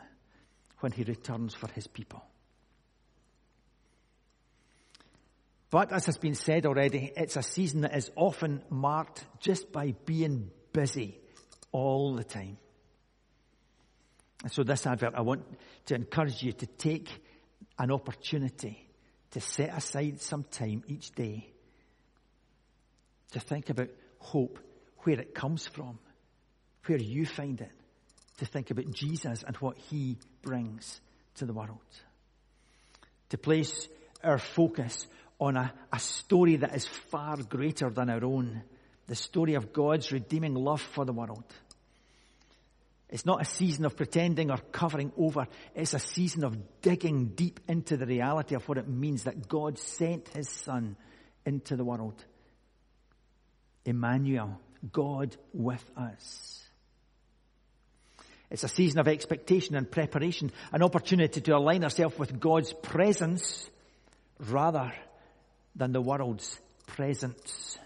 when 0.78 0.92
he 0.92 1.02
returns 1.02 1.54
for 1.54 1.68
his 1.72 1.88
people. 1.88 2.22
But 5.70 5.92
as 5.92 6.06
has 6.06 6.16
been 6.16 6.34
said 6.34 6.64
already, 6.66 7.12
it's 7.16 7.36
a 7.36 7.42
season 7.42 7.80
that 7.82 7.96
is 7.96 8.10
often 8.14 8.62
marked 8.70 9.24
just 9.40 9.72
by 9.72 9.94
being 10.04 10.50
busy 10.72 11.18
all 11.72 12.14
the 12.14 12.24
time. 12.24 12.58
And 14.42 14.52
so 14.52 14.62
this 14.62 14.86
advert, 14.86 15.14
I 15.14 15.22
want 15.22 15.44
to 15.86 15.94
encourage 15.94 16.42
you 16.42 16.52
to 16.52 16.66
take 16.66 17.10
an 17.78 17.90
opportunity 17.90 18.88
to 19.32 19.40
set 19.40 19.76
aside 19.76 20.20
some 20.20 20.44
time 20.44 20.84
each 20.86 21.10
day 21.12 21.52
to 23.32 23.40
think 23.40 23.70
about 23.70 23.88
hope, 24.18 24.58
where 25.00 25.20
it 25.20 25.34
comes 25.34 25.66
from, 25.66 25.98
where 26.86 26.98
you 26.98 27.26
find 27.26 27.60
it, 27.60 27.72
to 28.38 28.46
think 28.46 28.70
about 28.70 28.90
Jesus 28.92 29.42
and 29.42 29.56
what 29.56 29.76
he 29.76 30.16
brings 30.42 31.00
to 31.36 31.44
the 31.44 31.52
world. 31.52 31.78
To 33.30 33.38
place 33.38 33.88
our 34.22 34.38
focus 34.38 35.06
on 35.38 35.56
a, 35.56 35.72
a 35.92 35.98
story 35.98 36.56
that 36.56 36.74
is 36.74 36.86
far 36.86 37.36
greater 37.36 37.90
than 37.90 38.10
our 38.10 38.24
own. 38.24 38.62
The 39.06 39.14
story 39.14 39.54
of 39.54 39.72
God's 39.72 40.10
redeeming 40.12 40.54
love 40.54 40.80
for 40.80 41.04
the 41.04 41.12
world. 41.12 41.44
It's 43.08 43.26
not 43.26 43.40
a 43.40 43.44
season 43.44 43.84
of 43.84 43.96
pretending 43.96 44.50
or 44.50 44.58
covering 44.72 45.12
over. 45.16 45.46
It's 45.74 45.94
a 45.94 45.98
season 45.98 46.44
of 46.44 46.80
digging 46.80 47.28
deep 47.36 47.60
into 47.68 47.96
the 47.96 48.06
reality 48.06 48.56
of 48.56 48.68
what 48.68 48.78
it 48.78 48.88
means 48.88 49.24
that 49.24 49.46
God 49.46 49.78
sent 49.78 50.28
His 50.28 50.48
Son 50.48 50.96
into 51.44 51.76
the 51.76 51.84
world. 51.84 52.24
Emmanuel, 53.84 54.58
God 54.92 55.36
with 55.52 55.84
us. 55.96 56.64
It's 58.50 58.64
a 58.64 58.68
season 58.68 58.98
of 58.98 59.08
expectation 59.08 59.76
and 59.76 59.90
preparation, 59.90 60.50
an 60.72 60.82
opportunity 60.82 61.40
to 61.40 61.56
align 61.56 61.84
ourselves 61.84 62.18
with 62.18 62.40
God's 62.40 62.72
presence 62.72 63.68
rather 64.38 64.92
than 65.76 65.92
the 65.92 66.00
world's 66.00 66.58
presence. 66.86 67.78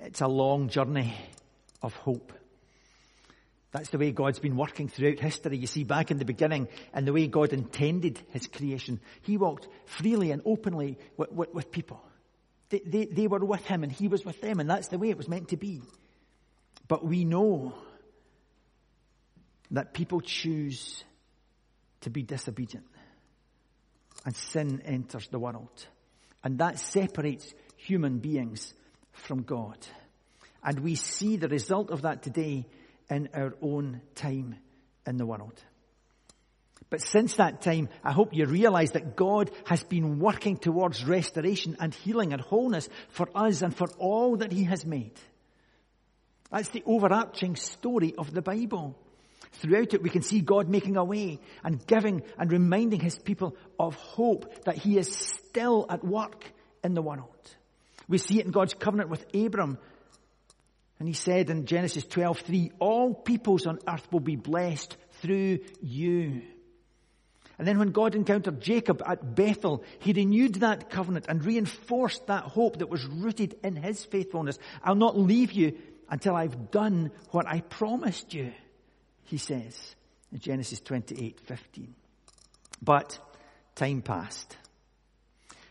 It's 0.00 0.20
a 0.20 0.28
long 0.28 0.68
journey 0.68 1.14
of 1.82 1.94
hope. 1.94 2.32
That's 3.72 3.88
the 3.88 3.98
way 3.98 4.12
God's 4.12 4.38
been 4.38 4.56
working 4.56 4.88
throughout 4.88 5.18
history. 5.18 5.56
You 5.56 5.66
see, 5.66 5.82
back 5.82 6.12
in 6.12 6.18
the 6.18 6.24
beginning, 6.24 6.68
and 6.92 7.04
the 7.04 7.12
way 7.12 7.26
God 7.26 7.52
intended 7.52 8.20
His 8.30 8.46
creation, 8.46 9.00
He 9.22 9.36
walked 9.36 9.66
freely 9.86 10.30
and 10.30 10.42
openly 10.44 10.98
with, 11.16 11.32
with, 11.32 11.52
with 11.52 11.72
people. 11.72 12.00
They, 12.68 12.82
they, 12.86 13.04
they 13.06 13.26
were 13.26 13.44
with 13.44 13.64
Him 13.64 13.82
and 13.82 13.90
He 13.90 14.06
was 14.06 14.24
with 14.24 14.40
them, 14.40 14.60
and 14.60 14.70
that's 14.70 14.88
the 14.88 14.98
way 14.98 15.10
it 15.10 15.16
was 15.16 15.28
meant 15.28 15.48
to 15.48 15.56
be. 15.56 15.82
But 16.86 17.04
we 17.04 17.24
know 17.24 17.74
that 19.72 19.92
people 19.92 20.20
choose 20.20 21.02
to 22.04 22.10
be 22.10 22.22
disobedient. 22.22 22.86
And 24.24 24.34
sin 24.34 24.80
enters 24.84 25.28
the 25.28 25.38
world. 25.38 25.86
And 26.42 26.58
that 26.58 26.78
separates 26.78 27.52
human 27.76 28.18
beings 28.18 28.72
from 29.12 29.42
God. 29.42 29.78
And 30.62 30.80
we 30.80 30.94
see 30.94 31.36
the 31.36 31.48
result 31.48 31.90
of 31.90 32.02
that 32.02 32.22
today 32.22 32.66
in 33.10 33.28
our 33.34 33.54
own 33.60 34.00
time 34.14 34.56
in 35.06 35.16
the 35.16 35.26
world. 35.26 35.62
But 36.90 37.02
since 37.02 37.36
that 37.36 37.60
time, 37.60 37.88
I 38.02 38.12
hope 38.12 38.34
you 38.34 38.46
realize 38.46 38.92
that 38.92 39.16
God 39.16 39.50
has 39.66 39.82
been 39.82 40.18
working 40.18 40.56
towards 40.56 41.04
restoration 41.04 41.76
and 41.80 41.92
healing 41.92 42.32
and 42.32 42.40
wholeness 42.40 42.88
for 43.08 43.28
us 43.34 43.62
and 43.62 43.76
for 43.76 43.88
all 43.98 44.36
that 44.36 44.52
He 44.52 44.64
has 44.64 44.86
made. 44.86 45.18
That's 46.50 46.68
the 46.68 46.84
overarching 46.86 47.56
story 47.56 48.14
of 48.16 48.32
the 48.32 48.42
Bible. 48.42 48.96
Throughout 49.52 49.94
it, 49.94 50.02
we 50.02 50.10
can 50.10 50.22
see 50.22 50.40
God 50.40 50.68
making 50.68 50.96
a 50.96 51.04
way 51.04 51.38
and 51.62 51.84
giving 51.86 52.22
and 52.38 52.50
reminding 52.50 53.00
his 53.00 53.18
people 53.18 53.56
of 53.78 53.94
hope 53.94 54.64
that 54.64 54.76
he 54.76 54.98
is 54.98 55.14
still 55.14 55.86
at 55.88 56.04
work 56.04 56.44
in 56.82 56.94
the 56.94 57.02
world. 57.02 57.28
We 58.08 58.18
see 58.18 58.38
it 58.40 58.46
in 58.46 58.52
God's 58.52 58.74
covenant 58.74 59.10
with 59.10 59.24
Abram. 59.34 59.78
And 60.98 61.08
he 61.08 61.14
said 61.14 61.50
in 61.50 61.66
Genesis 61.66 62.04
12:3, 62.04 62.72
all 62.78 63.14
peoples 63.14 63.66
on 63.66 63.78
earth 63.88 64.06
will 64.12 64.20
be 64.20 64.36
blessed 64.36 64.96
through 65.20 65.60
you. 65.82 66.42
And 67.58 67.68
then 67.68 67.78
when 67.78 67.92
God 67.92 68.14
encountered 68.14 68.60
Jacob 68.60 69.02
at 69.06 69.34
Bethel, 69.34 69.84
he 70.00 70.12
renewed 70.12 70.56
that 70.56 70.90
covenant 70.90 71.26
and 71.28 71.44
reinforced 71.44 72.26
that 72.26 72.44
hope 72.44 72.78
that 72.78 72.88
was 72.88 73.06
rooted 73.06 73.56
in 73.62 73.76
his 73.76 74.04
faithfulness. 74.04 74.58
I'll 74.82 74.96
not 74.96 75.16
leave 75.16 75.52
you 75.52 75.78
until 76.10 76.34
I've 76.34 76.70
done 76.70 77.12
what 77.30 77.46
I 77.46 77.60
promised 77.60 78.34
you 78.34 78.52
he 79.24 79.38
says 79.38 79.94
in 80.32 80.38
Genesis 80.38 80.80
28 80.80 81.40
15. 81.40 81.94
But 82.82 83.18
time 83.74 84.02
passed. 84.02 84.56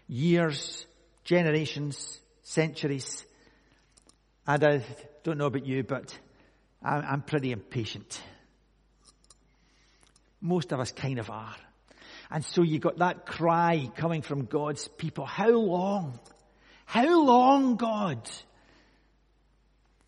Years, 0.08 0.86
generations, 1.24 2.20
centuries. 2.44 3.26
And 4.46 4.64
I 4.64 4.84
don't 5.24 5.38
know 5.38 5.46
about 5.46 5.66
you, 5.66 5.84
but 5.84 6.18
I'm 6.84 7.22
pretty 7.22 7.52
impatient. 7.52 8.22
Most 10.42 10.74
of 10.74 10.80
us 10.80 10.92
kind 10.92 11.20
of 11.20 11.30
are. 11.30 11.56
And 12.30 12.44
so 12.44 12.64
you 12.64 12.80
got 12.80 12.98
that 12.98 13.26
cry 13.26 13.90
coming 13.96 14.22
from 14.22 14.46
God's 14.46 14.88
people. 14.88 15.26
How 15.26 15.52
long? 15.52 16.20
How 16.86 17.24
long, 17.24 17.76
God? 17.76 18.30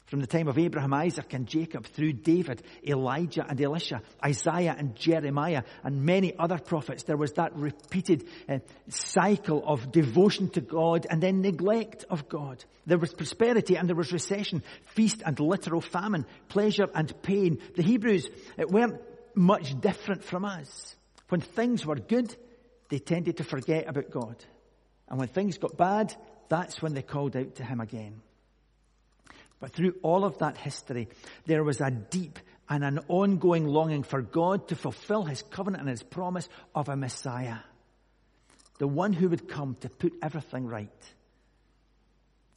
From 0.06 0.22
the 0.22 0.28
time 0.28 0.48
of 0.48 0.60
Abraham, 0.60 0.94
Isaac, 0.94 1.34
and 1.34 1.48
Jacob, 1.48 1.88
through 1.88 2.14
David, 2.14 2.62
Elijah, 2.88 3.44
and 3.48 3.60
Elisha, 3.60 4.04
Isaiah, 4.24 4.76
and 4.78 4.96
Jeremiah, 4.96 5.64
and 5.84 6.04
many 6.04 6.38
other 6.38 6.60
prophets, 6.60 7.04
there 7.04 7.18
was 7.18 7.34
that 7.34 7.56
repeated 7.56 8.28
uh, 8.48 8.60
cycle 8.88 9.64
of 9.66 9.92
devotion 9.92 10.50
to 10.52 10.62
God 10.62 11.08
and 11.10 11.22
then 11.22 11.42
neglect 11.42 12.06
of 12.08 12.30
God. 12.30 12.64
There 12.86 13.00
was 13.00 13.16
prosperity 13.16 13.78
and 13.78 13.90
there 13.90 13.96
was 13.96 14.14
recession, 14.14 14.62
feast 14.94 15.24
and 15.26 15.40
literal 15.40 15.82
famine, 15.82 16.28
pleasure 16.50 16.88
and 16.94 17.12
pain. 17.24 17.58
The 17.76 17.84
Hebrews 17.84 18.30
uh, 18.60 18.66
weren't 18.68 19.02
much 19.34 19.80
different 19.82 20.24
from 20.24 20.46
us. 20.46 20.96
When 21.30 21.42
things 21.42 21.84
were 21.84 21.96
good, 21.96 22.36
they 22.90 23.00
tended 23.00 23.38
to 23.38 23.44
forget 23.44 23.90
about 23.90 24.12
God. 24.12 24.36
And 25.10 25.18
when 25.18 25.30
things 25.30 25.58
got 25.58 25.78
bad, 25.78 26.16
that's 26.48 26.80
when 26.80 26.94
they 26.94 27.02
called 27.02 27.36
out 27.36 27.56
to 27.56 27.64
Him 27.64 27.80
again. 27.80 28.22
But 29.60 29.72
through 29.72 29.96
all 30.04 30.26
of 30.26 30.40
that 30.40 30.58
history, 30.58 31.08
there 31.46 31.64
was 31.64 31.82
a 31.82 31.92
deep 31.92 32.40
and 32.70 32.84
an 32.84 33.00
ongoing 33.08 33.66
longing 33.68 34.04
for 34.04 34.22
God 34.22 34.68
to 34.70 34.76
fulfill 34.76 35.24
his 35.24 35.44
covenant 35.44 35.82
and 35.82 35.90
his 35.90 36.04
promise 36.04 36.50
of 36.74 36.90
a 36.90 36.96
Messiah. 36.96 37.58
The 38.80 38.88
one 38.88 39.14
who 39.14 39.30
would 39.30 39.48
come 39.48 39.78
to 39.82 39.90
put 39.90 40.14
everything 40.22 40.66
right. 40.66 40.90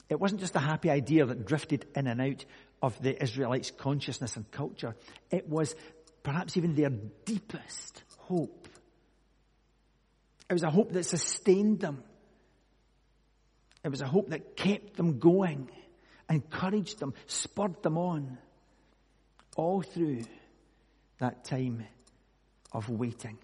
It 0.09 0.19
wasn't 0.19 0.41
just 0.41 0.57
a 0.57 0.61
happy 0.61 0.91
idea 0.91 1.27
that 1.27 1.47
drifted 1.47 1.87
in 1.95 2.07
and 2.07 2.21
out 2.21 2.45
of 2.83 3.01
the 3.03 3.23
Israelites' 3.23 3.71
consciousness 3.71 4.37
and 4.37 4.51
culture. 4.51 4.97
It 5.31 5.49
was 5.49 5.75
perhaps 6.23 6.57
even 6.57 6.75
their 6.75 6.91
deepest 6.91 8.03
hope. 8.17 8.69
It 10.49 10.53
was 10.55 10.63
a 10.63 10.71
hope 10.71 10.93
that 10.93 11.05
sustained 11.05 11.81
them. 11.81 12.03
It 13.85 13.91
was 13.91 14.01
a 14.01 14.07
hope 14.07 14.31
that 14.31 14.57
kept 14.57 14.97
them 14.97 15.19
going 15.19 15.71
encouraged 16.29 16.99
them, 16.99 17.15
spurred 17.27 17.83
them 17.83 17.99
on, 17.99 18.39
all 19.57 19.83
through 19.83 20.23
that 21.19 21.45
time 21.45 21.85
of 22.73 22.89
waiting. 22.89 23.39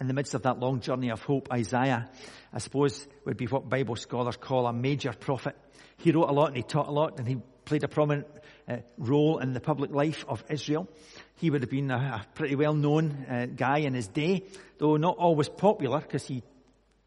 In 0.00 0.08
the 0.08 0.14
midst 0.14 0.34
of 0.34 0.42
that 0.42 0.58
long 0.58 0.80
journey 0.80 1.10
of 1.10 1.22
hope, 1.22 1.48
Isaiah, 1.52 2.10
I 2.52 2.58
suppose, 2.58 3.06
would 3.24 3.36
be 3.36 3.46
what 3.46 3.68
Bible 3.68 3.96
scholars 3.96 4.36
call 4.36 4.66
a 4.66 4.72
major 4.72 5.12
prophet. 5.12 5.56
He 5.98 6.10
wrote 6.10 6.28
a 6.28 6.32
lot 6.32 6.48
and 6.48 6.56
he 6.56 6.62
taught 6.62 6.88
a 6.88 6.92
lot 6.92 7.18
and 7.18 7.28
he 7.28 7.36
played 7.64 7.84
a 7.84 7.88
prominent 7.88 8.26
uh, 8.68 8.78
role 8.98 9.38
in 9.38 9.52
the 9.52 9.60
public 9.60 9.92
life 9.92 10.24
of 10.28 10.42
Israel. 10.50 10.88
He 11.36 11.48
would 11.48 11.62
have 11.62 11.70
been 11.70 11.90
a, 11.90 11.96
a 11.96 12.26
pretty 12.34 12.56
well 12.56 12.74
known 12.74 13.26
uh, 13.30 13.46
guy 13.46 13.78
in 13.78 13.94
his 13.94 14.08
day, 14.08 14.42
though 14.78 14.96
not 14.96 15.16
always 15.16 15.48
popular 15.48 16.00
because 16.00 16.26
he 16.26 16.42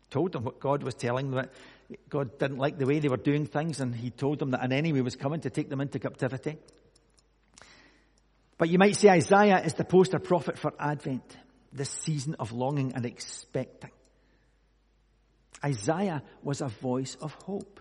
told 0.09 0.31
them 0.31 0.45
what 0.45 0.59
God 0.59 0.83
was 0.83 0.95
telling 0.95 1.31
them. 1.31 1.47
God 2.09 2.37
didn't 2.37 2.57
like 2.57 2.77
the 2.77 2.85
way 2.85 2.99
they 2.99 3.07
were 3.07 3.17
doing 3.17 3.45
things 3.45 3.79
and 3.79 3.95
he 3.95 4.09
told 4.09 4.39
them 4.39 4.51
that 4.51 4.63
an 4.63 4.73
enemy 4.73 5.01
was 5.01 5.15
coming 5.15 5.41
to 5.41 5.49
take 5.49 5.69
them 5.69 5.81
into 5.81 5.99
captivity. 5.99 6.57
But 8.57 8.69
you 8.69 8.77
might 8.77 8.95
say 8.95 9.09
Isaiah 9.09 9.63
is 9.63 9.73
the 9.75 9.85
poster 9.85 10.19
prophet 10.19 10.57
for 10.57 10.73
Advent, 10.79 11.37
this 11.71 11.89
season 11.89 12.35
of 12.39 12.51
longing 12.51 12.93
and 12.93 13.05
expecting. 13.05 13.91
Isaiah 15.63 16.23
was 16.43 16.61
a 16.61 16.67
voice 16.67 17.15
of 17.21 17.33
hope. 17.33 17.79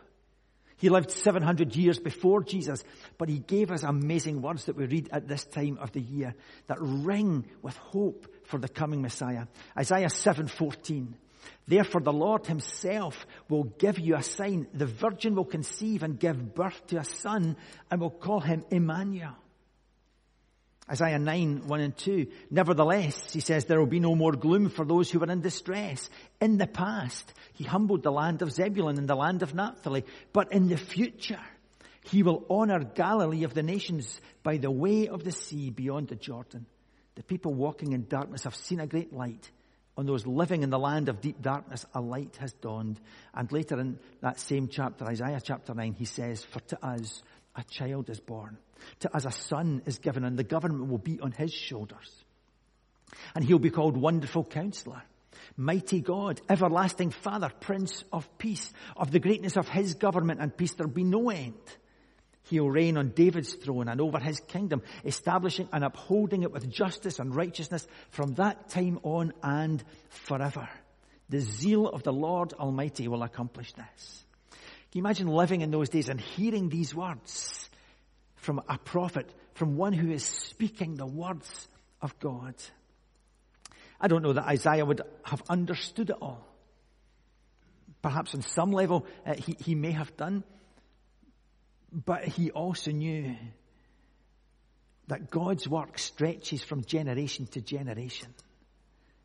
He 0.78 0.90
lived 0.90 1.10
700 1.10 1.74
years 1.74 1.98
before 1.98 2.42
Jesus, 2.42 2.84
but 3.16 3.30
he 3.30 3.38
gave 3.38 3.70
us 3.70 3.82
amazing 3.82 4.42
words 4.42 4.66
that 4.66 4.76
we 4.76 4.84
read 4.84 5.08
at 5.10 5.26
this 5.26 5.44
time 5.44 5.78
of 5.80 5.92
the 5.92 6.02
year 6.02 6.34
that 6.66 6.76
ring 6.80 7.46
with 7.62 7.76
hope 7.76 8.26
for 8.44 8.58
the 8.58 8.68
coming 8.68 9.00
Messiah. 9.00 9.46
Isaiah 9.76 10.10
7:14. 10.10 11.14
Therefore 11.66 12.00
the 12.00 12.12
Lord 12.12 12.46
himself 12.46 13.26
will 13.48 13.64
give 13.64 13.98
you 13.98 14.16
a 14.16 14.22
sign. 14.22 14.66
The 14.72 14.86
virgin 14.86 15.34
will 15.34 15.44
conceive 15.44 16.02
and 16.02 16.18
give 16.18 16.54
birth 16.54 16.86
to 16.88 16.98
a 16.98 17.04
son 17.04 17.56
and 17.90 18.00
will 18.00 18.10
call 18.10 18.40
him 18.40 18.64
Emmanuel. 18.70 19.36
Isaiah 20.88 21.18
9, 21.18 21.66
1 21.66 21.80
and 21.80 21.96
2. 21.96 22.26
Nevertheless, 22.50 23.32
he 23.32 23.40
says, 23.40 23.64
there 23.64 23.80
will 23.80 23.86
be 23.86 23.98
no 23.98 24.14
more 24.14 24.32
gloom 24.32 24.68
for 24.68 24.84
those 24.84 25.10
who 25.10 25.20
are 25.20 25.30
in 25.30 25.40
distress. 25.40 26.08
In 26.40 26.58
the 26.58 26.68
past, 26.68 27.32
he 27.54 27.64
humbled 27.64 28.04
the 28.04 28.12
land 28.12 28.40
of 28.40 28.52
Zebulun 28.52 28.96
and 28.96 29.08
the 29.08 29.16
land 29.16 29.42
of 29.42 29.52
Naphtali. 29.52 30.04
But 30.32 30.52
in 30.52 30.68
the 30.68 30.76
future, 30.76 31.40
he 32.04 32.22
will 32.22 32.44
honor 32.48 32.84
Galilee 32.84 33.42
of 33.42 33.52
the 33.52 33.64
nations 33.64 34.20
by 34.44 34.58
the 34.58 34.70
way 34.70 35.08
of 35.08 35.24
the 35.24 35.32
sea 35.32 35.70
beyond 35.70 36.06
the 36.06 36.14
Jordan. 36.14 36.66
The 37.16 37.24
people 37.24 37.52
walking 37.52 37.92
in 37.92 38.06
darkness 38.06 38.44
have 38.44 38.54
seen 38.54 38.78
a 38.78 38.86
great 38.86 39.12
light. 39.12 39.50
On 39.96 40.04
those 40.04 40.26
living 40.26 40.62
in 40.62 40.70
the 40.70 40.78
land 40.78 41.08
of 41.08 41.20
deep 41.20 41.40
darkness, 41.40 41.86
a 41.94 42.00
light 42.00 42.36
has 42.40 42.52
dawned. 42.52 43.00
And 43.34 43.50
later 43.50 43.80
in 43.80 43.98
that 44.20 44.38
same 44.38 44.68
chapter, 44.68 45.06
Isaiah 45.06 45.40
chapter 45.42 45.74
9, 45.74 45.94
he 45.94 46.04
says, 46.04 46.44
For 46.44 46.60
to 46.60 46.86
us 46.86 47.22
a 47.54 47.64
child 47.64 48.10
is 48.10 48.20
born 48.20 48.58
to 49.00 49.10
as 49.14 49.26
a 49.26 49.30
son 49.30 49.82
is 49.86 49.98
given 49.98 50.24
and 50.24 50.38
the 50.38 50.44
government 50.44 50.88
will 50.88 50.98
be 50.98 51.20
on 51.20 51.32
his 51.32 51.52
shoulders. 51.52 52.24
And 53.34 53.44
he'll 53.44 53.58
be 53.58 53.70
called 53.70 53.96
Wonderful 53.96 54.44
Counselor, 54.44 55.02
Mighty 55.56 56.00
God, 56.00 56.40
Everlasting 56.48 57.10
Father, 57.10 57.50
Prince 57.60 58.04
of 58.12 58.26
Peace. 58.38 58.72
Of 58.96 59.10
the 59.10 59.20
greatness 59.20 59.56
of 59.56 59.68
his 59.68 59.94
government 59.94 60.40
and 60.40 60.56
peace 60.56 60.74
there'll 60.74 60.92
be 60.92 61.04
no 61.04 61.30
end. 61.30 61.54
He'll 62.48 62.70
reign 62.70 62.96
on 62.96 63.10
David's 63.10 63.54
throne 63.54 63.88
and 63.88 64.00
over 64.00 64.18
his 64.18 64.40
kingdom, 64.40 64.82
establishing 65.04 65.68
and 65.72 65.84
upholding 65.84 66.42
it 66.42 66.52
with 66.52 66.70
justice 66.70 67.18
and 67.18 67.34
righteousness 67.34 67.86
from 68.10 68.34
that 68.34 68.68
time 68.68 69.00
on 69.02 69.32
and 69.42 69.82
forever. 70.08 70.68
The 71.28 71.40
zeal 71.40 71.88
of 71.88 72.02
the 72.02 72.12
Lord 72.12 72.52
Almighty 72.52 73.08
will 73.08 73.22
accomplish 73.22 73.72
this. 73.72 74.24
Can 74.92 74.98
you 74.98 75.02
imagine 75.02 75.26
living 75.26 75.60
in 75.60 75.70
those 75.70 75.88
days 75.88 76.08
and 76.08 76.20
hearing 76.20 76.68
these 76.68 76.94
words? 76.94 77.66
from 78.46 78.62
a 78.68 78.78
prophet, 78.78 79.28
from 79.54 79.76
one 79.76 79.92
who 79.92 80.08
is 80.08 80.24
speaking 80.24 80.94
the 80.94 81.04
words 81.04 81.68
of 82.00 82.16
God. 82.20 82.54
I 84.00 84.06
don't 84.06 84.22
know 84.22 84.34
that 84.34 84.44
Isaiah 84.44 84.84
would 84.84 85.00
have 85.24 85.42
understood 85.48 86.10
it 86.10 86.16
all. 86.22 86.46
Perhaps 88.02 88.36
on 88.36 88.42
some 88.42 88.70
level 88.70 89.04
uh, 89.26 89.34
he, 89.34 89.56
he 89.58 89.74
may 89.74 89.90
have 89.90 90.16
done, 90.16 90.44
but 92.04 92.24
he 92.24 92.50
also 92.50 92.90
knew 92.90 93.36
that 95.08 95.30
God's 95.30 95.66
work 95.66 95.98
stretches 95.98 96.62
from 96.62 96.84
generation 96.84 97.46
to 97.48 97.60
generation. 97.62 98.34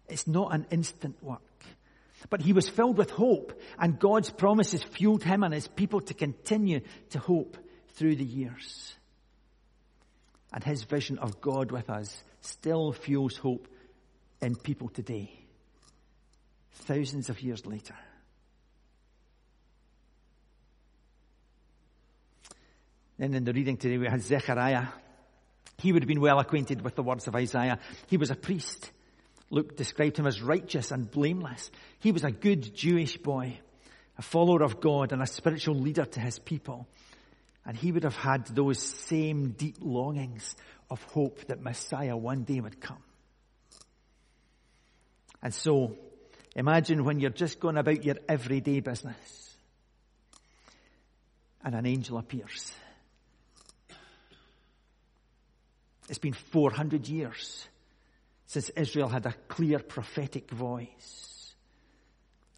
It's 0.07 0.27
not 0.27 0.53
an 0.53 0.67
instant 0.71 1.21
work. 1.21 1.41
But 2.29 2.41
he 2.41 2.53
was 2.53 2.69
filled 2.69 2.97
with 2.97 3.10
hope, 3.10 3.60
and 3.79 3.99
God's 3.99 4.29
promises 4.29 4.84
fueled 4.84 5.23
him 5.23 5.43
and 5.43 5.53
his 5.53 5.67
people 5.67 6.01
to 6.01 6.13
continue 6.13 6.81
to 7.10 7.19
hope 7.19 7.57
through 7.95 8.15
the 8.15 8.23
years. 8.23 8.93
And 10.53 10.63
his 10.63 10.84
vision 10.84 11.17
of 11.17 11.41
God 11.41 11.71
with 11.71 11.89
us 11.89 12.23
still 12.41 12.93
fuels 12.93 13.38
hope 13.38 13.67
in 14.41 14.55
people 14.55 14.89
today, 14.89 15.31
thousands 16.73 17.29
of 17.29 17.41
years 17.41 17.65
later. 17.65 17.95
Then 23.21 23.36
in 23.36 23.43
the 23.43 23.53
reading 23.53 23.77
today 23.77 23.99
we 23.99 24.07
had 24.07 24.23
Zechariah. 24.23 24.88
He 25.77 25.91
would 25.91 26.01
have 26.01 26.07
been 26.07 26.21
well 26.21 26.39
acquainted 26.39 26.81
with 26.81 26.95
the 26.95 27.03
words 27.03 27.27
of 27.27 27.36
Isaiah. 27.36 27.77
He 28.07 28.17
was 28.17 28.31
a 28.31 28.36
priest. 28.36 28.89
Luke 29.51 29.77
described 29.77 30.17
him 30.17 30.25
as 30.25 30.41
righteous 30.41 30.89
and 30.89 31.12
blameless. 31.12 31.69
He 31.99 32.12
was 32.12 32.23
a 32.23 32.31
good 32.31 32.73
Jewish 32.73 33.17
boy, 33.17 33.60
a 34.17 34.23
follower 34.23 34.63
of 34.63 34.81
God 34.81 35.12
and 35.12 35.21
a 35.21 35.27
spiritual 35.27 35.75
leader 35.75 36.03
to 36.03 36.19
his 36.19 36.39
people. 36.39 36.88
And 37.63 37.77
he 37.77 37.91
would 37.91 38.05
have 38.05 38.15
had 38.15 38.47
those 38.47 38.81
same 38.81 39.51
deep 39.51 39.77
longings 39.81 40.55
of 40.89 41.03
hope 41.03 41.45
that 41.45 41.62
Messiah 41.62 42.17
one 42.17 42.41
day 42.41 42.60
would 42.60 42.81
come. 42.81 43.03
And 45.43 45.53
so, 45.53 45.95
imagine 46.55 47.03
when 47.03 47.19
you're 47.19 47.29
just 47.29 47.60
going 47.60 47.77
about 47.77 48.03
your 48.03 48.15
everyday 48.27 48.79
business 48.79 49.55
and 51.63 51.75
an 51.75 51.86
angel 51.86 52.17
appears. 52.17 52.73
It's 56.12 56.19
been 56.19 56.34
400 56.34 57.08
years 57.08 57.65
since 58.45 58.67
Israel 58.71 59.08
had 59.08 59.26
a 59.26 59.34
clear 59.47 59.80
prophetic 59.80 60.52
voice 60.52 61.56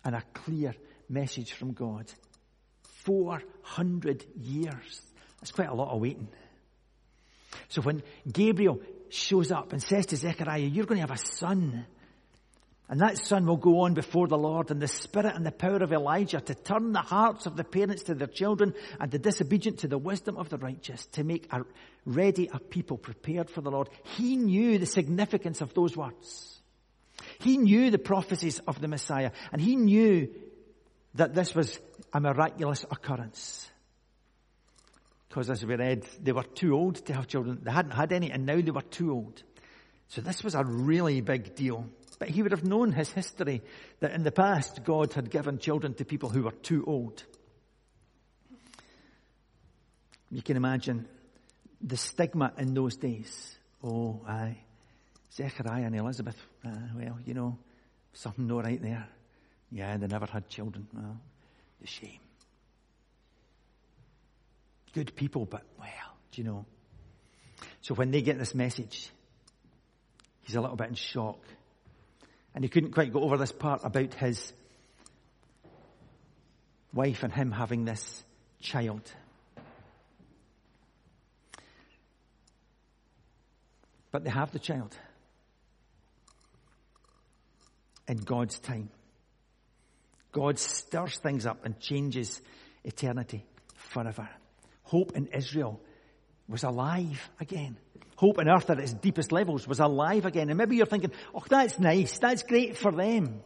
and 0.03 0.15
a 0.15 0.23
clear 0.33 0.73
message 1.07 1.53
from 1.53 1.73
God. 1.73 2.11
400 3.03 4.25
years. 4.41 5.01
That's 5.39 5.51
quite 5.51 5.69
a 5.69 5.75
lot 5.75 5.93
of 5.93 6.01
waiting. 6.01 6.29
So 7.69 7.83
when 7.83 8.01
Gabriel 8.29 8.81
shows 9.09 9.51
up 9.51 9.71
and 9.71 9.83
says 9.83 10.07
to 10.07 10.17
Zechariah, 10.17 10.61
you're 10.61 10.87
going 10.87 10.99
to 10.99 11.07
have 11.07 11.15
a 11.15 11.23
son. 11.23 11.85
And 12.89 12.99
that 12.99 13.17
son 13.17 13.45
will 13.45 13.57
go 13.57 13.81
on 13.81 13.93
before 13.93 14.27
the 14.27 14.37
Lord 14.37 14.69
in 14.69 14.79
the 14.79 14.87
spirit 14.87 15.35
and 15.35 15.45
the 15.45 15.51
power 15.51 15.77
of 15.77 15.93
Elijah 15.93 16.41
to 16.41 16.53
turn 16.53 16.91
the 16.91 16.99
hearts 16.99 17.45
of 17.45 17.55
the 17.55 17.63
parents 17.63 18.03
to 18.03 18.13
their 18.13 18.27
children 18.27 18.73
and 18.99 19.09
the 19.09 19.19
disobedient 19.19 19.79
to 19.79 19.87
the 19.87 19.97
wisdom 19.97 20.37
of 20.37 20.49
the 20.49 20.57
righteous 20.57 21.05
to 21.13 21.23
make 21.23 21.47
a 21.51 21.61
ready 22.05 22.49
a 22.51 22.59
people 22.59 22.97
prepared 22.97 23.49
for 23.49 23.61
the 23.61 23.71
Lord. 23.71 23.89
He 24.17 24.35
knew 24.35 24.77
the 24.77 24.85
significance 24.85 25.61
of 25.61 25.73
those 25.73 25.95
words. 25.95 26.61
He 27.39 27.57
knew 27.57 27.89
the 27.89 27.97
prophecies 27.97 28.59
of 28.67 28.81
the 28.81 28.89
Messiah 28.89 29.31
and 29.53 29.61
he 29.61 29.77
knew 29.77 30.29
that 31.15 31.33
this 31.33 31.55
was 31.55 31.79
a 32.11 32.19
miraculous 32.19 32.83
occurrence. 32.91 33.69
Because 35.29 35.49
as 35.49 35.65
we 35.65 35.75
read, 35.75 36.05
they 36.21 36.33
were 36.33 36.43
too 36.43 36.75
old 36.75 36.97
to 37.05 37.13
have 37.13 37.27
children. 37.27 37.59
They 37.63 37.71
hadn't 37.71 37.91
had 37.91 38.11
any 38.11 38.29
and 38.29 38.45
now 38.45 38.59
they 38.59 38.71
were 38.71 38.81
too 38.81 39.13
old. 39.13 39.41
So 40.09 40.21
this 40.21 40.43
was 40.43 40.53
a 40.53 40.63
really 40.65 41.21
big 41.21 41.55
deal. 41.55 41.87
But 42.19 42.29
he 42.29 42.41
would 42.41 42.51
have 42.51 42.63
known 42.63 42.91
his 42.91 43.11
history 43.11 43.61
that 43.99 44.11
in 44.11 44.23
the 44.23 44.31
past 44.31 44.83
God 44.83 45.13
had 45.13 45.29
given 45.29 45.57
children 45.57 45.93
to 45.95 46.05
people 46.05 46.29
who 46.29 46.43
were 46.43 46.51
too 46.51 46.83
old. 46.85 47.23
You 50.29 50.41
can 50.41 50.57
imagine 50.57 51.07
the 51.81 51.97
stigma 51.97 52.53
in 52.57 52.73
those 52.73 52.95
days. 52.95 53.57
Oh, 53.83 54.21
aye. 54.27 54.57
Zechariah 55.35 55.85
and 55.85 55.95
Elizabeth, 55.95 56.37
uh, 56.65 56.71
well, 56.95 57.17
you 57.25 57.33
know, 57.33 57.57
something 58.13 58.47
no 58.47 58.61
right 58.61 58.81
there. 58.81 59.07
Yeah, 59.71 59.97
they 59.97 60.07
never 60.07 60.27
had 60.27 60.47
children. 60.47 60.87
Well, 60.93 61.19
the 61.81 61.87
shame. 61.87 62.19
Good 64.93 65.15
people, 65.15 65.45
but 65.45 65.63
well, 65.79 66.17
do 66.31 66.41
you 66.41 66.47
know? 66.47 66.65
So 67.81 67.95
when 67.95 68.11
they 68.11 68.21
get 68.21 68.37
this 68.37 68.53
message, 68.53 69.09
he's 70.43 70.55
a 70.55 70.61
little 70.61 70.75
bit 70.75 70.89
in 70.89 70.95
shock. 70.95 71.39
And 72.55 72.63
he 72.63 72.69
couldn't 72.69 72.91
quite 72.91 73.11
go 73.11 73.21
over 73.21 73.37
this 73.37 73.51
part 73.51 73.81
about 73.83 74.13
his 74.13 74.53
wife 76.93 77.23
and 77.23 77.33
him 77.33 77.51
having 77.51 77.85
this 77.85 78.23
child. 78.61 79.01
But 84.11 84.23
they 84.23 84.29
have 84.29 84.51
the 84.51 84.59
child 84.59 84.95
in 88.07 88.17
God's 88.17 88.59
time. 88.59 88.89
God 90.31 90.59
stirs 90.59 91.17
things 91.17 91.45
up 91.45 91.65
and 91.65 91.79
changes 91.79 92.41
eternity 92.83 93.45
forever. 93.75 94.29
Hope 94.83 95.13
in 95.15 95.27
Israel 95.27 95.79
was 96.47 96.63
alive 96.63 97.29
again. 97.39 97.77
Hope 98.15 98.39
on 98.39 98.49
earth 98.49 98.69
at 98.69 98.79
its 98.79 98.93
deepest 98.93 99.31
levels 99.31 99.67
was 99.67 99.79
alive 99.79 100.25
again. 100.25 100.49
And 100.49 100.57
maybe 100.57 100.75
you're 100.75 100.85
thinking, 100.85 101.11
oh, 101.33 101.43
that's 101.49 101.79
nice. 101.79 102.19
That's 102.19 102.43
great 102.43 102.77
for 102.77 102.91
them. 102.91 103.41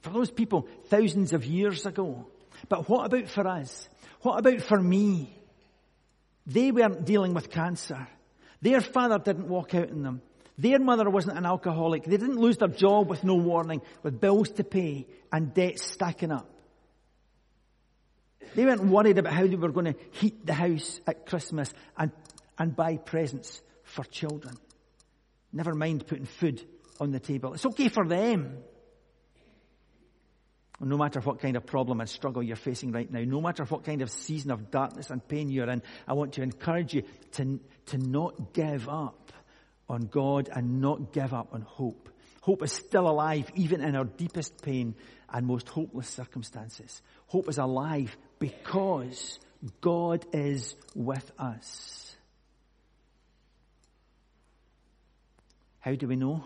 For 0.00 0.10
those 0.10 0.30
people 0.30 0.66
thousands 0.86 1.32
of 1.32 1.44
years 1.44 1.86
ago. 1.86 2.26
But 2.68 2.88
what 2.88 3.06
about 3.06 3.28
for 3.28 3.46
us? 3.46 3.88
What 4.22 4.38
about 4.38 4.60
for 4.62 4.80
me? 4.80 5.34
They 6.46 6.72
weren't 6.72 7.04
dealing 7.04 7.34
with 7.34 7.50
cancer. 7.50 8.08
Their 8.62 8.80
father 8.80 9.18
didn't 9.18 9.48
walk 9.48 9.74
out 9.74 9.90
on 9.90 10.02
them. 10.02 10.22
Their 10.58 10.78
mother 10.78 11.08
wasn't 11.08 11.38
an 11.38 11.46
alcoholic. 11.46 12.04
They 12.04 12.18
didn't 12.18 12.38
lose 12.38 12.58
their 12.58 12.68
job 12.68 13.08
with 13.08 13.24
no 13.24 13.34
warning, 13.34 13.80
with 14.02 14.20
bills 14.20 14.50
to 14.52 14.64
pay 14.64 15.06
and 15.32 15.54
debts 15.54 15.82
stacking 15.82 16.32
up. 16.32 16.50
They 18.54 18.64
weren't 18.64 18.84
worried 18.84 19.16
about 19.16 19.32
how 19.32 19.46
they 19.46 19.56
were 19.56 19.70
going 19.70 19.94
to 19.94 20.00
heat 20.10 20.44
the 20.44 20.52
house 20.52 21.00
at 21.06 21.24
Christmas 21.26 21.72
and, 21.96 22.10
and 22.60 22.76
buy 22.76 22.98
presents 22.98 23.62
for 23.82 24.04
children. 24.04 24.54
Never 25.52 25.74
mind 25.74 26.06
putting 26.06 26.26
food 26.26 26.62
on 27.00 27.10
the 27.10 27.18
table. 27.18 27.54
It's 27.54 27.64
okay 27.66 27.88
for 27.88 28.06
them. 28.06 28.58
No 30.78 30.96
matter 30.96 31.20
what 31.20 31.40
kind 31.40 31.56
of 31.56 31.66
problem 31.66 32.00
and 32.00 32.08
struggle 32.08 32.42
you're 32.42 32.56
facing 32.56 32.92
right 32.92 33.10
now, 33.10 33.20
no 33.20 33.40
matter 33.40 33.64
what 33.64 33.84
kind 33.84 34.02
of 34.02 34.10
season 34.10 34.50
of 34.50 34.70
darkness 34.70 35.10
and 35.10 35.26
pain 35.26 35.50
you're 35.50 35.68
in, 35.68 35.82
I 36.06 36.12
want 36.12 36.34
to 36.34 36.42
encourage 36.42 36.94
you 36.94 37.02
to, 37.32 37.60
to 37.86 37.98
not 37.98 38.52
give 38.52 38.88
up 38.88 39.32
on 39.88 40.02
God 40.02 40.50
and 40.52 40.80
not 40.80 41.12
give 41.12 41.34
up 41.34 41.52
on 41.52 41.62
hope. 41.62 42.10
Hope 42.42 42.62
is 42.62 42.72
still 42.72 43.08
alive 43.08 43.50
even 43.54 43.82
in 43.82 43.96
our 43.96 44.04
deepest 44.04 44.62
pain 44.62 44.94
and 45.32 45.46
most 45.46 45.68
hopeless 45.68 46.08
circumstances. 46.08 47.02
Hope 47.26 47.48
is 47.48 47.58
alive 47.58 48.16
because 48.38 49.38
God 49.80 50.24
is 50.32 50.74
with 50.94 51.30
us. 51.38 52.09
How 55.80 55.94
do 55.94 56.06
we 56.06 56.16
know? 56.16 56.44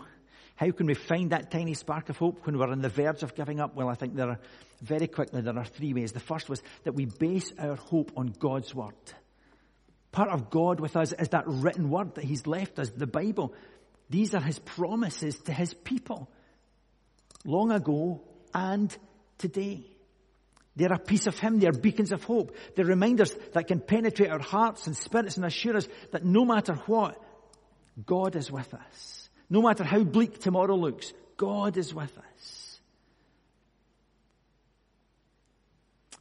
How 0.55 0.71
can 0.71 0.87
we 0.87 0.93
find 0.93 1.31
that 1.31 1.51
tiny 1.51 1.73
spark 1.73 2.09
of 2.09 2.17
hope 2.17 2.45
when 2.45 2.57
we're 2.57 2.69
on 2.69 2.81
the 2.81 2.89
verge 2.89 3.23
of 3.23 3.35
giving 3.35 3.59
up? 3.59 3.75
Well, 3.75 3.89
I 3.89 3.95
think 3.95 4.15
there 4.15 4.29
are, 4.29 4.39
very 4.81 5.07
quickly, 5.07 5.41
there 5.41 5.57
are 5.57 5.65
three 5.65 5.93
ways. 5.93 6.13
The 6.13 6.21
first 6.21 6.47
was 6.47 6.61
that 6.85 6.93
we 6.93 7.05
base 7.05 7.51
our 7.59 7.75
hope 7.75 8.13
on 8.15 8.33
God's 8.39 8.73
Word. 8.73 8.93
Part 10.13 10.29
of 10.29 10.49
God 10.49 10.79
with 10.79 10.95
us 10.95 11.11
is 11.11 11.29
that 11.29 11.43
written 11.45 11.89
Word 11.89 12.15
that 12.15 12.23
He's 12.23 12.47
left 12.47 12.79
us, 12.79 12.89
the 12.89 13.07
Bible. 13.07 13.53
These 14.09 14.33
are 14.33 14.41
His 14.41 14.59
promises 14.59 15.37
to 15.39 15.51
His 15.51 15.73
people. 15.73 16.29
Long 17.43 17.73
ago 17.73 18.21
and 18.53 18.95
today. 19.37 19.85
They're 20.77 20.93
a 20.93 20.99
piece 20.99 21.27
of 21.27 21.37
Him. 21.37 21.59
They're 21.59 21.73
beacons 21.73 22.13
of 22.13 22.23
hope. 22.23 22.55
They're 22.75 22.85
reminders 22.85 23.35
that 23.53 23.67
can 23.67 23.81
penetrate 23.81 24.29
our 24.29 24.39
hearts 24.39 24.87
and 24.87 24.95
spirits 24.95 25.35
and 25.35 25.45
assure 25.45 25.75
us 25.75 25.87
that 26.11 26.23
no 26.23 26.45
matter 26.45 26.75
what, 26.85 27.21
God 28.05 28.37
is 28.37 28.49
with 28.49 28.73
us. 28.73 29.24
No 29.49 29.61
matter 29.61 29.83
how 29.83 30.03
bleak 30.03 30.39
tomorrow 30.39 30.75
looks, 30.75 31.13
God 31.37 31.77
is 31.77 31.93
with 31.93 32.17
us. 32.17 32.65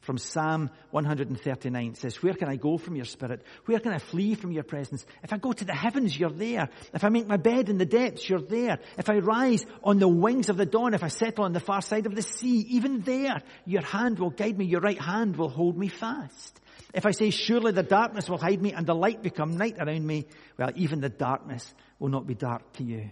From 0.05 0.19
Psalm 0.19 0.69
139 0.91 1.87
it 1.87 1.97
says, 1.97 2.23
Where 2.23 2.35
can 2.35 2.49
I 2.51 2.57
go 2.57 2.77
from 2.77 2.95
your 2.95 3.07
spirit? 3.07 3.43
Where 3.65 3.81
can 3.81 3.91
I 3.91 3.99
flee 3.99 4.35
from 4.35 4.53
your 4.53 4.63
presence? 4.63 5.07
If 5.23 5.33
I 5.33 5.39
go 5.39 5.53
to 5.53 5.65
the 5.65 5.73
heavens, 5.73 6.19
you're 6.19 6.29
there. 6.29 6.69
If 6.93 7.05
I 7.05 7.09
make 7.09 7.27
my 7.27 7.39
bed 7.39 7.71
in 7.71 7.79
the 7.79 7.87
depths, 7.87 8.29
you're 8.29 8.43
there. 8.43 8.81
If 8.99 9.09
I 9.09 9.15
rise 9.21 9.65
on 9.83 9.99
the 9.99 10.09
wings 10.09 10.51
of 10.51 10.59
the 10.59 10.67
dawn, 10.67 10.93
if 10.93 11.03
I 11.03 11.09
settle 11.09 11.47
on 11.47 11.55
the 11.55 11.61
far 11.61 11.81
side 11.81 12.05
of 12.05 12.15
the 12.15 12.21
sea, 12.21 12.67
even 12.69 13.01
there, 13.01 13.41
your 13.65 13.81
hand 13.81 14.19
will 14.19 14.29
guide 14.29 14.59
me, 14.59 14.67
your 14.67 14.83
right 14.83 15.01
hand 15.01 15.37
will 15.37 15.49
hold 15.49 15.79
me 15.79 15.89
fast. 15.89 16.61
If 16.93 17.07
I 17.07 17.13
say, 17.13 17.31
surely 17.31 17.73
the 17.73 17.83
darkness 17.83 18.29
will 18.29 18.39
hide 18.39 18.61
me 18.61 18.75
and 18.75 18.87
the 18.87 18.95
light 18.95 19.23
become 19.23 19.57
night 19.57 19.77
around 19.79 20.07
me, 20.07 20.27
well, 20.59 20.71
even 20.75 21.01
the 21.01 21.09
darkness 21.09 21.73
will 21.99 22.09
not 22.09 22.27
be 22.27 22.35
dark 22.35 22.73
to 22.75 22.85
you. 22.85 23.11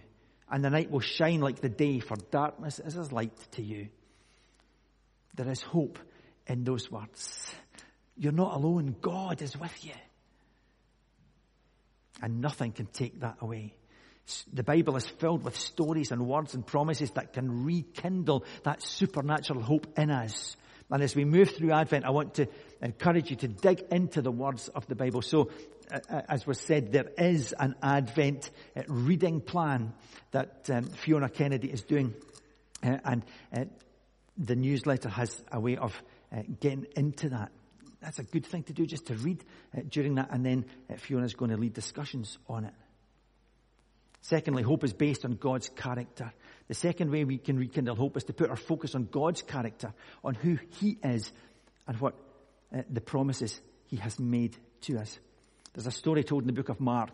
And 0.50 0.64
the 0.64 0.70
night 0.70 0.90
will 0.90 1.00
shine 1.00 1.40
like 1.40 1.60
the 1.60 1.68
day, 1.68 2.00
for 2.00 2.16
darkness 2.30 2.78
is 2.78 2.96
as 2.96 3.10
light 3.10 3.36
to 3.52 3.62
you. 3.62 3.88
There 5.34 5.48
is 5.48 5.62
hope 5.62 5.98
in 6.46 6.64
those 6.64 6.90
words. 6.90 7.54
You're 8.16 8.32
not 8.32 8.54
alone. 8.54 8.94
God 9.00 9.40
is 9.40 9.56
with 9.56 9.84
you. 9.84 9.94
And 12.20 12.40
nothing 12.40 12.72
can 12.72 12.86
take 12.86 13.20
that 13.20 13.38
away. 13.40 13.74
The 14.52 14.62
Bible 14.62 14.96
is 14.96 15.08
filled 15.08 15.42
with 15.42 15.56
stories 15.58 16.12
and 16.12 16.26
words 16.26 16.54
and 16.54 16.64
promises 16.64 17.10
that 17.12 17.32
can 17.32 17.64
rekindle 17.64 18.44
that 18.62 18.82
supernatural 18.82 19.62
hope 19.62 19.98
in 19.98 20.10
us. 20.10 20.56
And 20.92 21.02
as 21.02 21.16
we 21.16 21.24
move 21.24 21.50
through 21.50 21.72
Advent, 21.72 22.04
I 22.04 22.10
want 22.10 22.34
to 22.34 22.46
encourage 22.82 23.30
you 23.30 23.36
to 23.36 23.48
dig 23.48 23.82
into 23.90 24.20
the 24.20 24.30
words 24.30 24.68
of 24.68 24.86
the 24.88 24.94
Bible. 24.94 25.22
So, 25.22 25.50
uh, 25.90 26.00
uh, 26.10 26.20
as 26.28 26.46
was 26.46 26.60
said, 26.60 26.92
there 26.92 27.10
is 27.16 27.54
an 27.58 27.76
Advent 27.82 28.50
uh, 28.76 28.82
reading 28.88 29.40
plan 29.40 29.94
that 30.32 30.68
um, 30.70 30.84
Fiona 30.84 31.30
Kennedy 31.30 31.68
is 31.68 31.82
doing. 31.82 32.14
And 32.82 33.22
the 34.36 34.56
newsletter 34.56 35.08
has 35.08 35.40
a 35.50 35.60
way 35.60 35.76
of 35.76 36.02
getting 36.60 36.86
into 36.96 37.28
that. 37.30 37.52
That's 38.00 38.18
a 38.18 38.24
good 38.24 38.44
thing 38.44 38.64
to 38.64 38.72
do, 38.72 38.84
just 38.84 39.06
to 39.06 39.14
read 39.14 39.44
during 39.88 40.16
that, 40.16 40.30
and 40.32 40.44
then 40.44 40.64
Fiona's 40.96 41.34
going 41.34 41.52
to 41.52 41.56
lead 41.56 41.74
discussions 41.74 42.38
on 42.48 42.64
it. 42.64 42.74
Secondly, 44.20 44.64
hope 44.64 44.82
is 44.82 44.92
based 44.92 45.24
on 45.24 45.36
God's 45.36 45.68
character. 45.68 46.32
The 46.68 46.74
second 46.74 47.10
way 47.10 47.24
we 47.24 47.38
can 47.38 47.58
rekindle 47.58 47.96
hope 47.96 48.16
is 48.16 48.24
to 48.24 48.32
put 48.32 48.50
our 48.50 48.56
focus 48.56 48.94
on 48.94 49.08
God's 49.10 49.42
character, 49.42 49.92
on 50.24 50.34
who 50.34 50.58
He 50.80 50.98
is, 51.02 51.32
and 51.86 52.00
what 52.00 52.14
uh, 52.74 52.82
the 52.90 53.00
promises 53.00 53.60
He 53.86 53.96
has 53.96 54.18
made 54.18 54.56
to 54.82 54.98
us. 54.98 55.18
There's 55.74 55.86
a 55.86 55.90
story 55.90 56.24
told 56.24 56.42
in 56.42 56.46
the 56.46 56.52
book 56.52 56.68
of 56.68 56.80
Mark. 56.80 57.10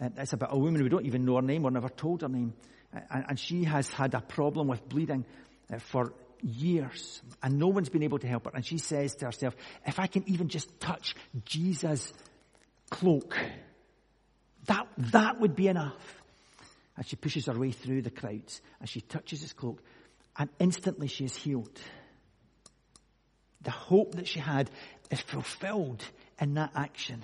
Uh, 0.00 0.08
it's 0.16 0.32
about 0.32 0.54
a 0.54 0.58
woman 0.58 0.82
we 0.82 0.88
don't 0.88 1.06
even 1.06 1.24
know 1.24 1.36
her 1.36 1.42
name 1.42 1.64
or 1.64 1.70
never 1.70 1.88
told 1.88 2.22
her 2.22 2.28
name. 2.28 2.54
And, 2.92 3.24
and, 3.28 3.38
she 3.38 3.64
has 3.64 3.88
had 3.88 4.14
a 4.14 4.20
problem 4.20 4.66
with 4.66 4.88
bleeding 4.88 5.24
uh, 5.72 5.78
for 5.78 6.12
years. 6.42 7.22
And 7.42 7.58
no 7.58 7.68
one's 7.68 7.88
been 7.88 8.02
able 8.02 8.18
to 8.18 8.26
help 8.26 8.46
her. 8.46 8.52
And 8.54 8.64
she 8.64 8.78
says 8.78 9.14
to 9.16 9.26
herself, 9.26 9.54
if 9.86 10.00
I 10.00 10.06
can 10.06 10.24
even 10.28 10.48
just 10.48 10.80
touch 10.80 11.14
Jesus' 11.44 12.12
cloak, 12.90 13.38
that, 14.66 14.88
that 14.98 15.40
would 15.40 15.54
be 15.54 15.68
enough. 15.68 16.19
And 16.96 17.06
she 17.06 17.16
pushes 17.16 17.46
her 17.46 17.58
way 17.58 17.72
through 17.72 18.02
the 18.02 18.10
crowds 18.10 18.60
and 18.78 18.88
she 18.88 19.00
touches 19.00 19.40
his 19.40 19.52
cloak 19.52 19.82
and 20.36 20.50
instantly 20.58 21.08
she 21.08 21.24
is 21.24 21.34
healed. 21.34 21.80
The 23.62 23.70
hope 23.70 24.14
that 24.16 24.26
she 24.26 24.38
had 24.38 24.70
is 25.10 25.20
fulfilled 25.20 26.02
in 26.40 26.54
that 26.54 26.72
action. 26.74 27.22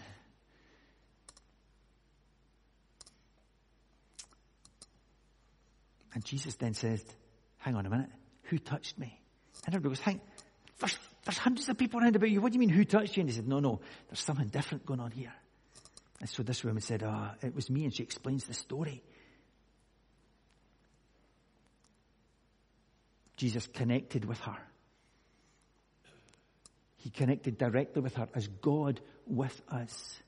And 6.14 6.24
Jesus 6.24 6.57
then 6.57 6.74
says, 6.74 7.05
hang 7.59 7.74
on 7.74 7.85
a 7.85 7.90
minute, 7.90 8.09
who 8.44 8.59
touched 8.59 8.98
me? 8.98 9.20
And 9.66 9.74
everybody 9.74 9.96
goes, 9.96 10.05
hang, 10.05 10.20
there's, 10.79 10.98
there's 11.24 11.38
hundreds 11.38 11.68
of 11.68 11.76
people 11.76 12.00
around 12.00 12.16
about 12.16 12.31
you. 12.31 12.40
What 12.40 12.52
do 12.52 12.57
you 12.57 12.61
mean, 12.61 12.68
who 12.70 12.85
touched 12.85 13.16
you? 13.16 13.20
And 13.20 13.31
he 13.31 13.37
said, 13.37 13.48
no, 13.48 13.61
no, 13.61 13.81
there's 14.09 14.20
something 14.20 14.48
different 14.48 14.87
going 14.87 15.00
on 15.00 15.11
here. 15.11 15.33
And 16.20 16.29
so 16.29 16.42
this 16.42 16.64
woman 16.64 16.81
said, 16.81 17.02
ah, 17.05 17.33
oh, 17.35 17.46
it 17.46 17.55
was 17.55 17.68
me. 17.68 17.85
And 17.85 17.94
she 17.94 18.02
explains 18.02 18.44
the 18.44 18.55
story. 18.55 19.02
Jesus 23.37 23.66
connected 23.66 24.25
with 24.25 24.40
her. 24.40 24.57
He 26.96 27.11
connected 27.11 27.59
directly 27.59 28.03
with 28.03 28.14
her 28.16 28.29
as 28.35 28.49
God 28.49 29.01
with 29.27 29.61
us. 29.68 30.20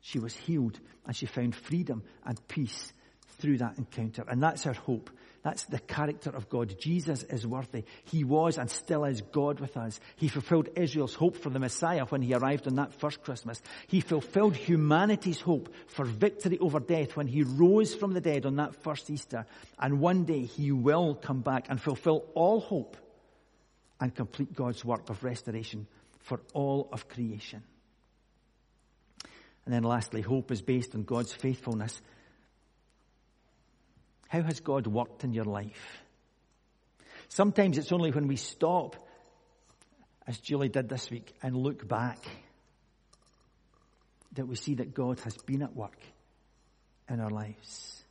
She 0.00 0.18
was 0.18 0.34
healed 0.34 0.78
and 1.06 1.16
she 1.16 1.26
found 1.26 1.54
freedom 1.54 2.02
and 2.24 2.46
peace 2.48 2.92
through 3.38 3.58
that 3.58 3.78
encounter. 3.78 4.24
And 4.28 4.42
that's 4.42 4.66
our 4.66 4.74
hope. 4.74 5.10
That's 5.42 5.64
the 5.64 5.80
character 5.80 6.30
of 6.30 6.48
God. 6.48 6.78
Jesus 6.78 7.24
is 7.24 7.44
worthy. 7.44 7.84
He 8.04 8.22
was 8.22 8.58
and 8.58 8.70
still 8.70 9.04
is 9.04 9.22
God 9.22 9.58
with 9.58 9.76
us. 9.76 9.98
He 10.14 10.28
fulfilled 10.28 10.68
Israel's 10.76 11.14
hope 11.14 11.36
for 11.36 11.50
the 11.50 11.58
Messiah 11.58 12.04
when 12.04 12.22
he 12.22 12.32
arrived 12.32 12.68
on 12.68 12.76
that 12.76 12.94
first 12.94 13.24
Christmas. 13.24 13.60
He 13.88 14.00
fulfilled 14.00 14.54
humanity's 14.54 15.40
hope 15.40 15.74
for 15.88 16.04
victory 16.04 16.58
over 16.60 16.78
death 16.78 17.16
when 17.16 17.26
he 17.26 17.42
rose 17.42 17.92
from 17.92 18.12
the 18.12 18.20
dead 18.20 18.46
on 18.46 18.56
that 18.56 18.76
first 18.84 19.10
Easter. 19.10 19.44
And 19.80 19.98
one 19.98 20.24
day 20.24 20.42
he 20.42 20.70
will 20.70 21.16
come 21.16 21.40
back 21.40 21.66
and 21.68 21.80
fulfill 21.80 22.24
all 22.34 22.60
hope 22.60 22.96
and 24.00 24.14
complete 24.14 24.54
God's 24.54 24.84
work 24.84 25.10
of 25.10 25.24
restoration 25.24 25.88
for 26.20 26.40
all 26.54 26.88
of 26.92 27.08
creation. 27.08 27.64
And 29.64 29.74
then 29.74 29.82
lastly, 29.82 30.22
hope 30.22 30.52
is 30.52 30.62
based 30.62 30.94
on 30.94 31.02
God's 31.02 31.32
faithfulness 31.32 32.00
how 34.32 34.40
has 34.40 34.60
God 34.60 34.86
worked 34.86 35.24
in 35.24 35.34
your 35.34 35.44
life? 35.44 36.02
Sometimes 37.28 37.76
it's 37.76 37.92
only 37.92 38.10
when 38.10 38.28
we 38.28 38.36
stop, 38.36 38.96
as 40.26 40.38
Julie 40.38 40.70
did 40.70 40.88
this 40.88 41.10
week, 41.10 41.34
and 41.42 41.54
look 41.54 41.86
back 41.86 42.18
that 44.32 44.46
we 44.46 44.56
see 44.56 44.76
that 44.76 44.94
God 44.94 45.20
has 45.20 45.36
been 45.36 45.60
at 45.60 45.76
work 45.76 45.98
in 47.10 47.20
our 47.20 47.28
lives. 47.28 48.02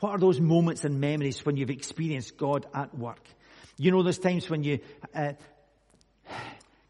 What 0.00 0.12
are 0.12 0.18
those 0.18 0.40
moments 0.40 0.86
and 0.86 0.98
memories 0.98 1.44
when 1.44 1.58
you've 1.58 1.68
experienced 1.68 2.38
God 2.38 2.64
at 2.72 2.96
work? 2.96 3.28
You 3.76 3.90
know, 3.90 4.02
those 4.02 4.18
times 4.18 4.48
when 4.48 4.64
you 4.64 4.78
uh, 5.14 5.32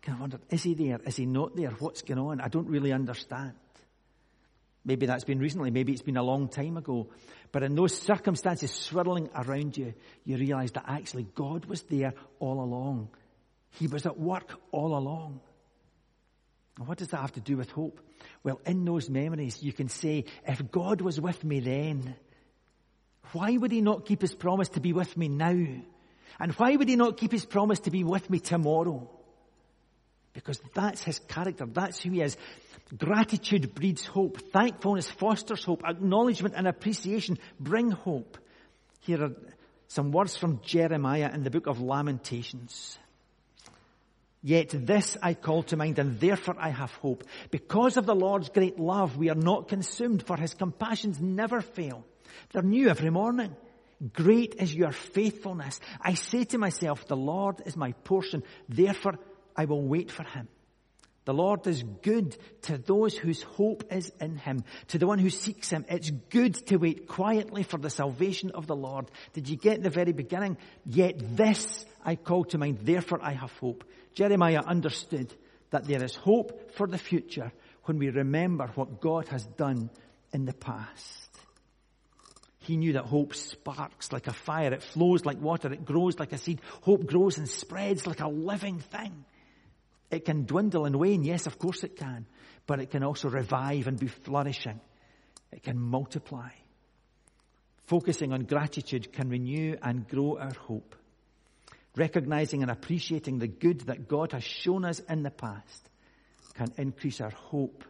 kind 0.02 0.14
of 0.14 0.20
wonder, 0.20 0.38
is 0.50 0.62
he 0.62 0.74
there? 0.74 1.00
Is 1.04 1.16
he 1.16 1.26
not 1.26 1.56
there? 1.56 1.70
What's 1.70 2.02
going 2.02 2.20
on? 2.20 2.40
I 2.40 2.46
don't 2.46 2.68
really 2.68 2.92
understand. 2.92 3.54
Maybe 4.88 5.04
that's 5.04 5.24
been 5.24 5.38
recently, 5.38 5.70
maybe 5.70 5.92
it's 5.92 6.00
been 6.00 6.16
a 6.16 6.22
long 6.22 6.48
time 6.48 6.78
ago. 6.78 7.08
But 7.52 7.62
in 7.62 7.74
those 7.74 7.94
circumstances 7.94 8.70
swirling 8.72 9.28
around 9.34 9.76
you, 9.76 9.92
you 10.24 10.38
realize 10.38 10.72
that 10.72 10.86
actually 10.88 11.26
God 11.34 11.66
was 11.66 11.82
there 11.82 12.14
all 12.38 12.64
along. 12.64 13.10
He 13.72 13.86
was 13.86 14.06
at 14.06 14.18
work 14.18 14.58
all 14.72 14.96
along. 14.96 15.40
And 16.78 16.88
what 16.88 16.96
does 16.96 17.08
that 17.08 17.20
have 17.20 17.32
to 17.32 17.40
do 17.40 17.58
with 17.58 17.70
hope? 17.70 18.00
Well, 18.42 18.62
in 18.64 18.86
those 18.86 19.10
memories, 19.10 19.62
you 19.62 19.74
can 19.74 19.90
say, 19.90 20.24
if 20.46 20.70
God 20.70 21.02
was 21.02 21.20
with 21.20 21.44
me 21.44 21.60
then, 21.60 22.16
why 23.32 23.58
would 23.58 23.72
he 23.72 23.82
not 23.82 24.06
keep 24.06 24.22
his 24.22 24.34
promise 24.34 24.70
to 24.70 24.80
be 24.80 24.94
with 24.94 25.14
me 25.18 25.28
now? 25.28 25.66
And 26.40 26.52
why 26.52 26.74
would 26.74 26.88
he 26.88 26.96
not 26.96 27.18
keep 27.18 27.32
his 27.32 27.44
promise 27.44 27.80
to 27.80 27.90
be 27.90 28.04
with 28.04 28.30
me 28.30 28.38
tomorrow? 28.38 29.10
Because 30.38 30.60
that's 30.72 31.02
his 31.02 31.18
character. 31.18 31.66
That's 31.66 32.00
who 32.00 32.10
he 32.10 32.22
is. 32.22 32.36
Gratitude 32.96 33.74
breeds 33.74 34.06
hope. 34.06 34.38
Thankfulness 34.52 35.10
fosters 35.10 35.64
hope. 35.64 35.82
Acknowledgement 35.84 36.54
and 36.56 36.68
appreciation 36.68 37.38
bring 37.58 37.90
hope. 37.90 38.38
Here 39.00 39.24
are 39.24 39.32
some 39.88 40.12
words 40.12 40.36
from 40.36 40.60
Jeremiah 40.64 41.30
in 41.34 41.42
the 41.42 41.50
book 41.50 41.66
of 41.66 41.80
Lamentations. 41.80 42.98
Yet 44.42 44.68
this 44.72 45.16
I 45.20 45.34
call 45.34 45.64
to 45.64 45.76
mind 45.76 45.98
and 45.98 46.20
therefore 46.20 46.54
I 46.56 46.70
have 46.70 46.92
hope. 46.92 47.24
Because 47.50 47.96
of 47.96 48.06
the 48.06 48.14
Lord's 48.14 48.48
great 48.48 48.78
love, 48.78 49.16
we 49.16 49.30
are 49.30 49.34
not 49.34 49.68
consumed 49.68 50.24
for 50.24 50.36
his 50.36 50.54
compassions 50.54 51.20
never 51.20 51.60
fail. 51.60 52.04
They're 52.52 52.62
new 52.62 52.88
every 52.88 53.10
morning. 53.10 53.56
Great 54.12 54.54
is 54.58 54.72
your 54.72 54.92
faithfulness. 54.92 55.80
I 56.00 56.14
say 56.14 56.44
to 56.44 56.58
myself, 56.58 57.08
the 57.08 57.16
Lord 57.16 57.62
is 57.66 57.76
my 57.76 57.92
portion. 58.04 58.44
Therefore 58.68 59.18
I 59.58 59.64
will 59.64 59.82
wait 59.82 60.10
for 60.10 60.22
him. 60.22 60.48
The 61.24 61.34
Lord 61.34 61.66
is 61.66 61.82
good 61.82 62.34
to 62.62 62.78
those 62.78 63.14
whose 63.14 63.42
hope 63.42 63.92
is 63.92 64.10
in 64.18 64.36
him, 64.36 64.64
to 64.86 64.98
the 64.98 65.06
one 65.06 65.18
who 65.18 65.28
seeks 65.28 65.68
him. 65.68 65.84
It's 65.90 66.08
good 66.08 66.54
to 66.68 66.76
wait 66.76 67.06
quietly 67.06 67.64
for 67.64 67.76
the 67.76 67.90
salvation 67.90 68.52
of 68.52 68.66
the 68.66 68.76
Lord. 68.76 69.10
Did 69.34 69.46
you 69.46 69.56
get 69.56 69.82
the 69.82 69.90
very 69.90 70.12
beginning? 70.12 70.56
Yet 70.86 71.36
this 71.36 71.84
I 72.02 72.16
call 72.16 72.44
to 72.44 72.56
mind, 72.56 72.78
therefore 72.82 73.18
I 73.20 73.32
have 73.32 73.52
hope. 73.58 73.84
Jeremiah 74.14 74.62
understood 74.64 75.30
that 75.68 75.84
there 75.84 76.02
is 76.02 76.14
hope 76.14 76.72
for 76.72 76.86
the 76.86 76.96
future 76.96 77.52
when 77.84 77.98
we 77.98 78.08
remember 78.08 78.68
what 78.74 79.02
God 79.02 79.28
has 79.28 79.44
done 79.44 79.90
in 80.32 80.46
the 80.46 80.54
past. 80.54 81.28
He 82.60 82.78
knew 82.78 82.94
that 82.94 83.04
hope 83.04 83.34
sparks 83.34 84.12
like 84.12 84.28
a 84.28 84.32
fire. 84.32 84.72
It 84.72 84.82
flows 84.82 85.26
like 85.26 85.40
water. 85.40 85.70
It 85.72 85.84
grows 85.84 86.18
like 86.18 86.32
a 86.32 86.38
seed. 86.38 86.62
Hope 86.82 87.06
grows 87.06 87.36
and 87.36 87.48
spreads 87.48 88.06
like 88.06 88.20
a 88.20 88.28
living 88.28 88.78
thing. 88.78 89.24
It 90.10 90.24
can 90.24 90.44
dwindle 90.44 90.86
and 90.86 90.96
wane, 90.96 91.22
yes, 91.22 91.46
of 91.46 91.58
course 91.58 91.84
it 91.84 91.96
can, 91.96 92.26
but 92.66 92.80
it 92.80 92.90
can 92.90 93.02
also 93.02 93.28
revive 93.28 93.86
and 93.86 93.98
be 93.98 94.08
flourishing. 94.08 94.80
It 95.52 95.62
can 95.62 95.78
multiply. 95.78 96.50
Focusing 97.86 98.32
on 98.32 98.44
gratitude 98.44 99.12
can 99.12 99.28
renew 99.28 99.76
and 99.82 100.08
grow 100.08 100.38
our 100.38 100.52
hope. 100.52 100.94
Recognizing 101.96 102.62
and 102.62 102.70
appreciating 102.70 103.38
the 103.38 103.48
good 103.48 103.80
that 103.82 104.08
God 104.08 104.32
has 104.32 104.44
shown 104.44 104.84
us 104.84 105.00
in 105.00 105.22
the 105.22 105.30
past 105.30 105.88
can 106.54 106.72
increase 106.76 107.20
our 107.20 107.30
hope 107.30 107.84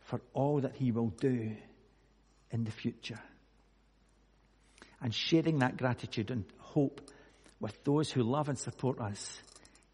for 0.00 0.20
all 0.34 0.60
that 0.60 0.74
He 0.76 0.90
will 0.90 1.10
do 1.10 1.54
in 2.50 2.64
the 2.64 2.70
future. 2.70 3.20
And 5.00 5.14
sharing 5.14 5.60
that 5.60 5.76
gratitude 5.76 6.30
and 6.30 6.44
hope 6.58 7.00
with 7.60 7.84
those 7.84 8.10
who 8.10 8.22
love 8.22 8.48
and 8.48 8.58
support 8.58 9.00
us 9.00 9.40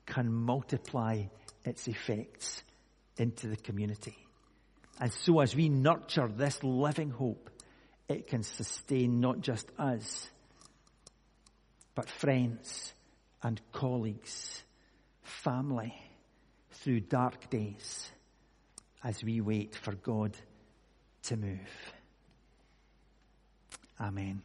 can 0.07 0.33
multiply 0.33 1.25
its 1.65 1.89
effects 1.89 2.63
into 3.17 3.49
the 3.49 3.57
community. 3.57 4.17
And 5.01 5.13
so 5.13 5.41
as 5.41 5.57
we 5.57 5.69
nurture 5.69 6.29
this 6.29 6.63
living 6.63 7.11
hope, 7.11 7.51
it 8.09 8.27
can 8.27 8.43
sustain 8.43 9.21
not 9.21 9.41
just 9.41 9.71
us, 9.79 10.29
but 11.95 12.09
friends 12.09 12.93
and 13.43 13.61
colleagues, 13.73 14.63
family 15.23 15.95
through 16.73 17.01
dark 17.01 17.51
days 17.51 18.11
as 19.03 19.23
we 19.23 19.41
wait 19.41 19.75
for 19.75 19.95
God 19.95 20.37
to 21.25 21.37
move. 21.37 21.93
Amen. 24.01 24.43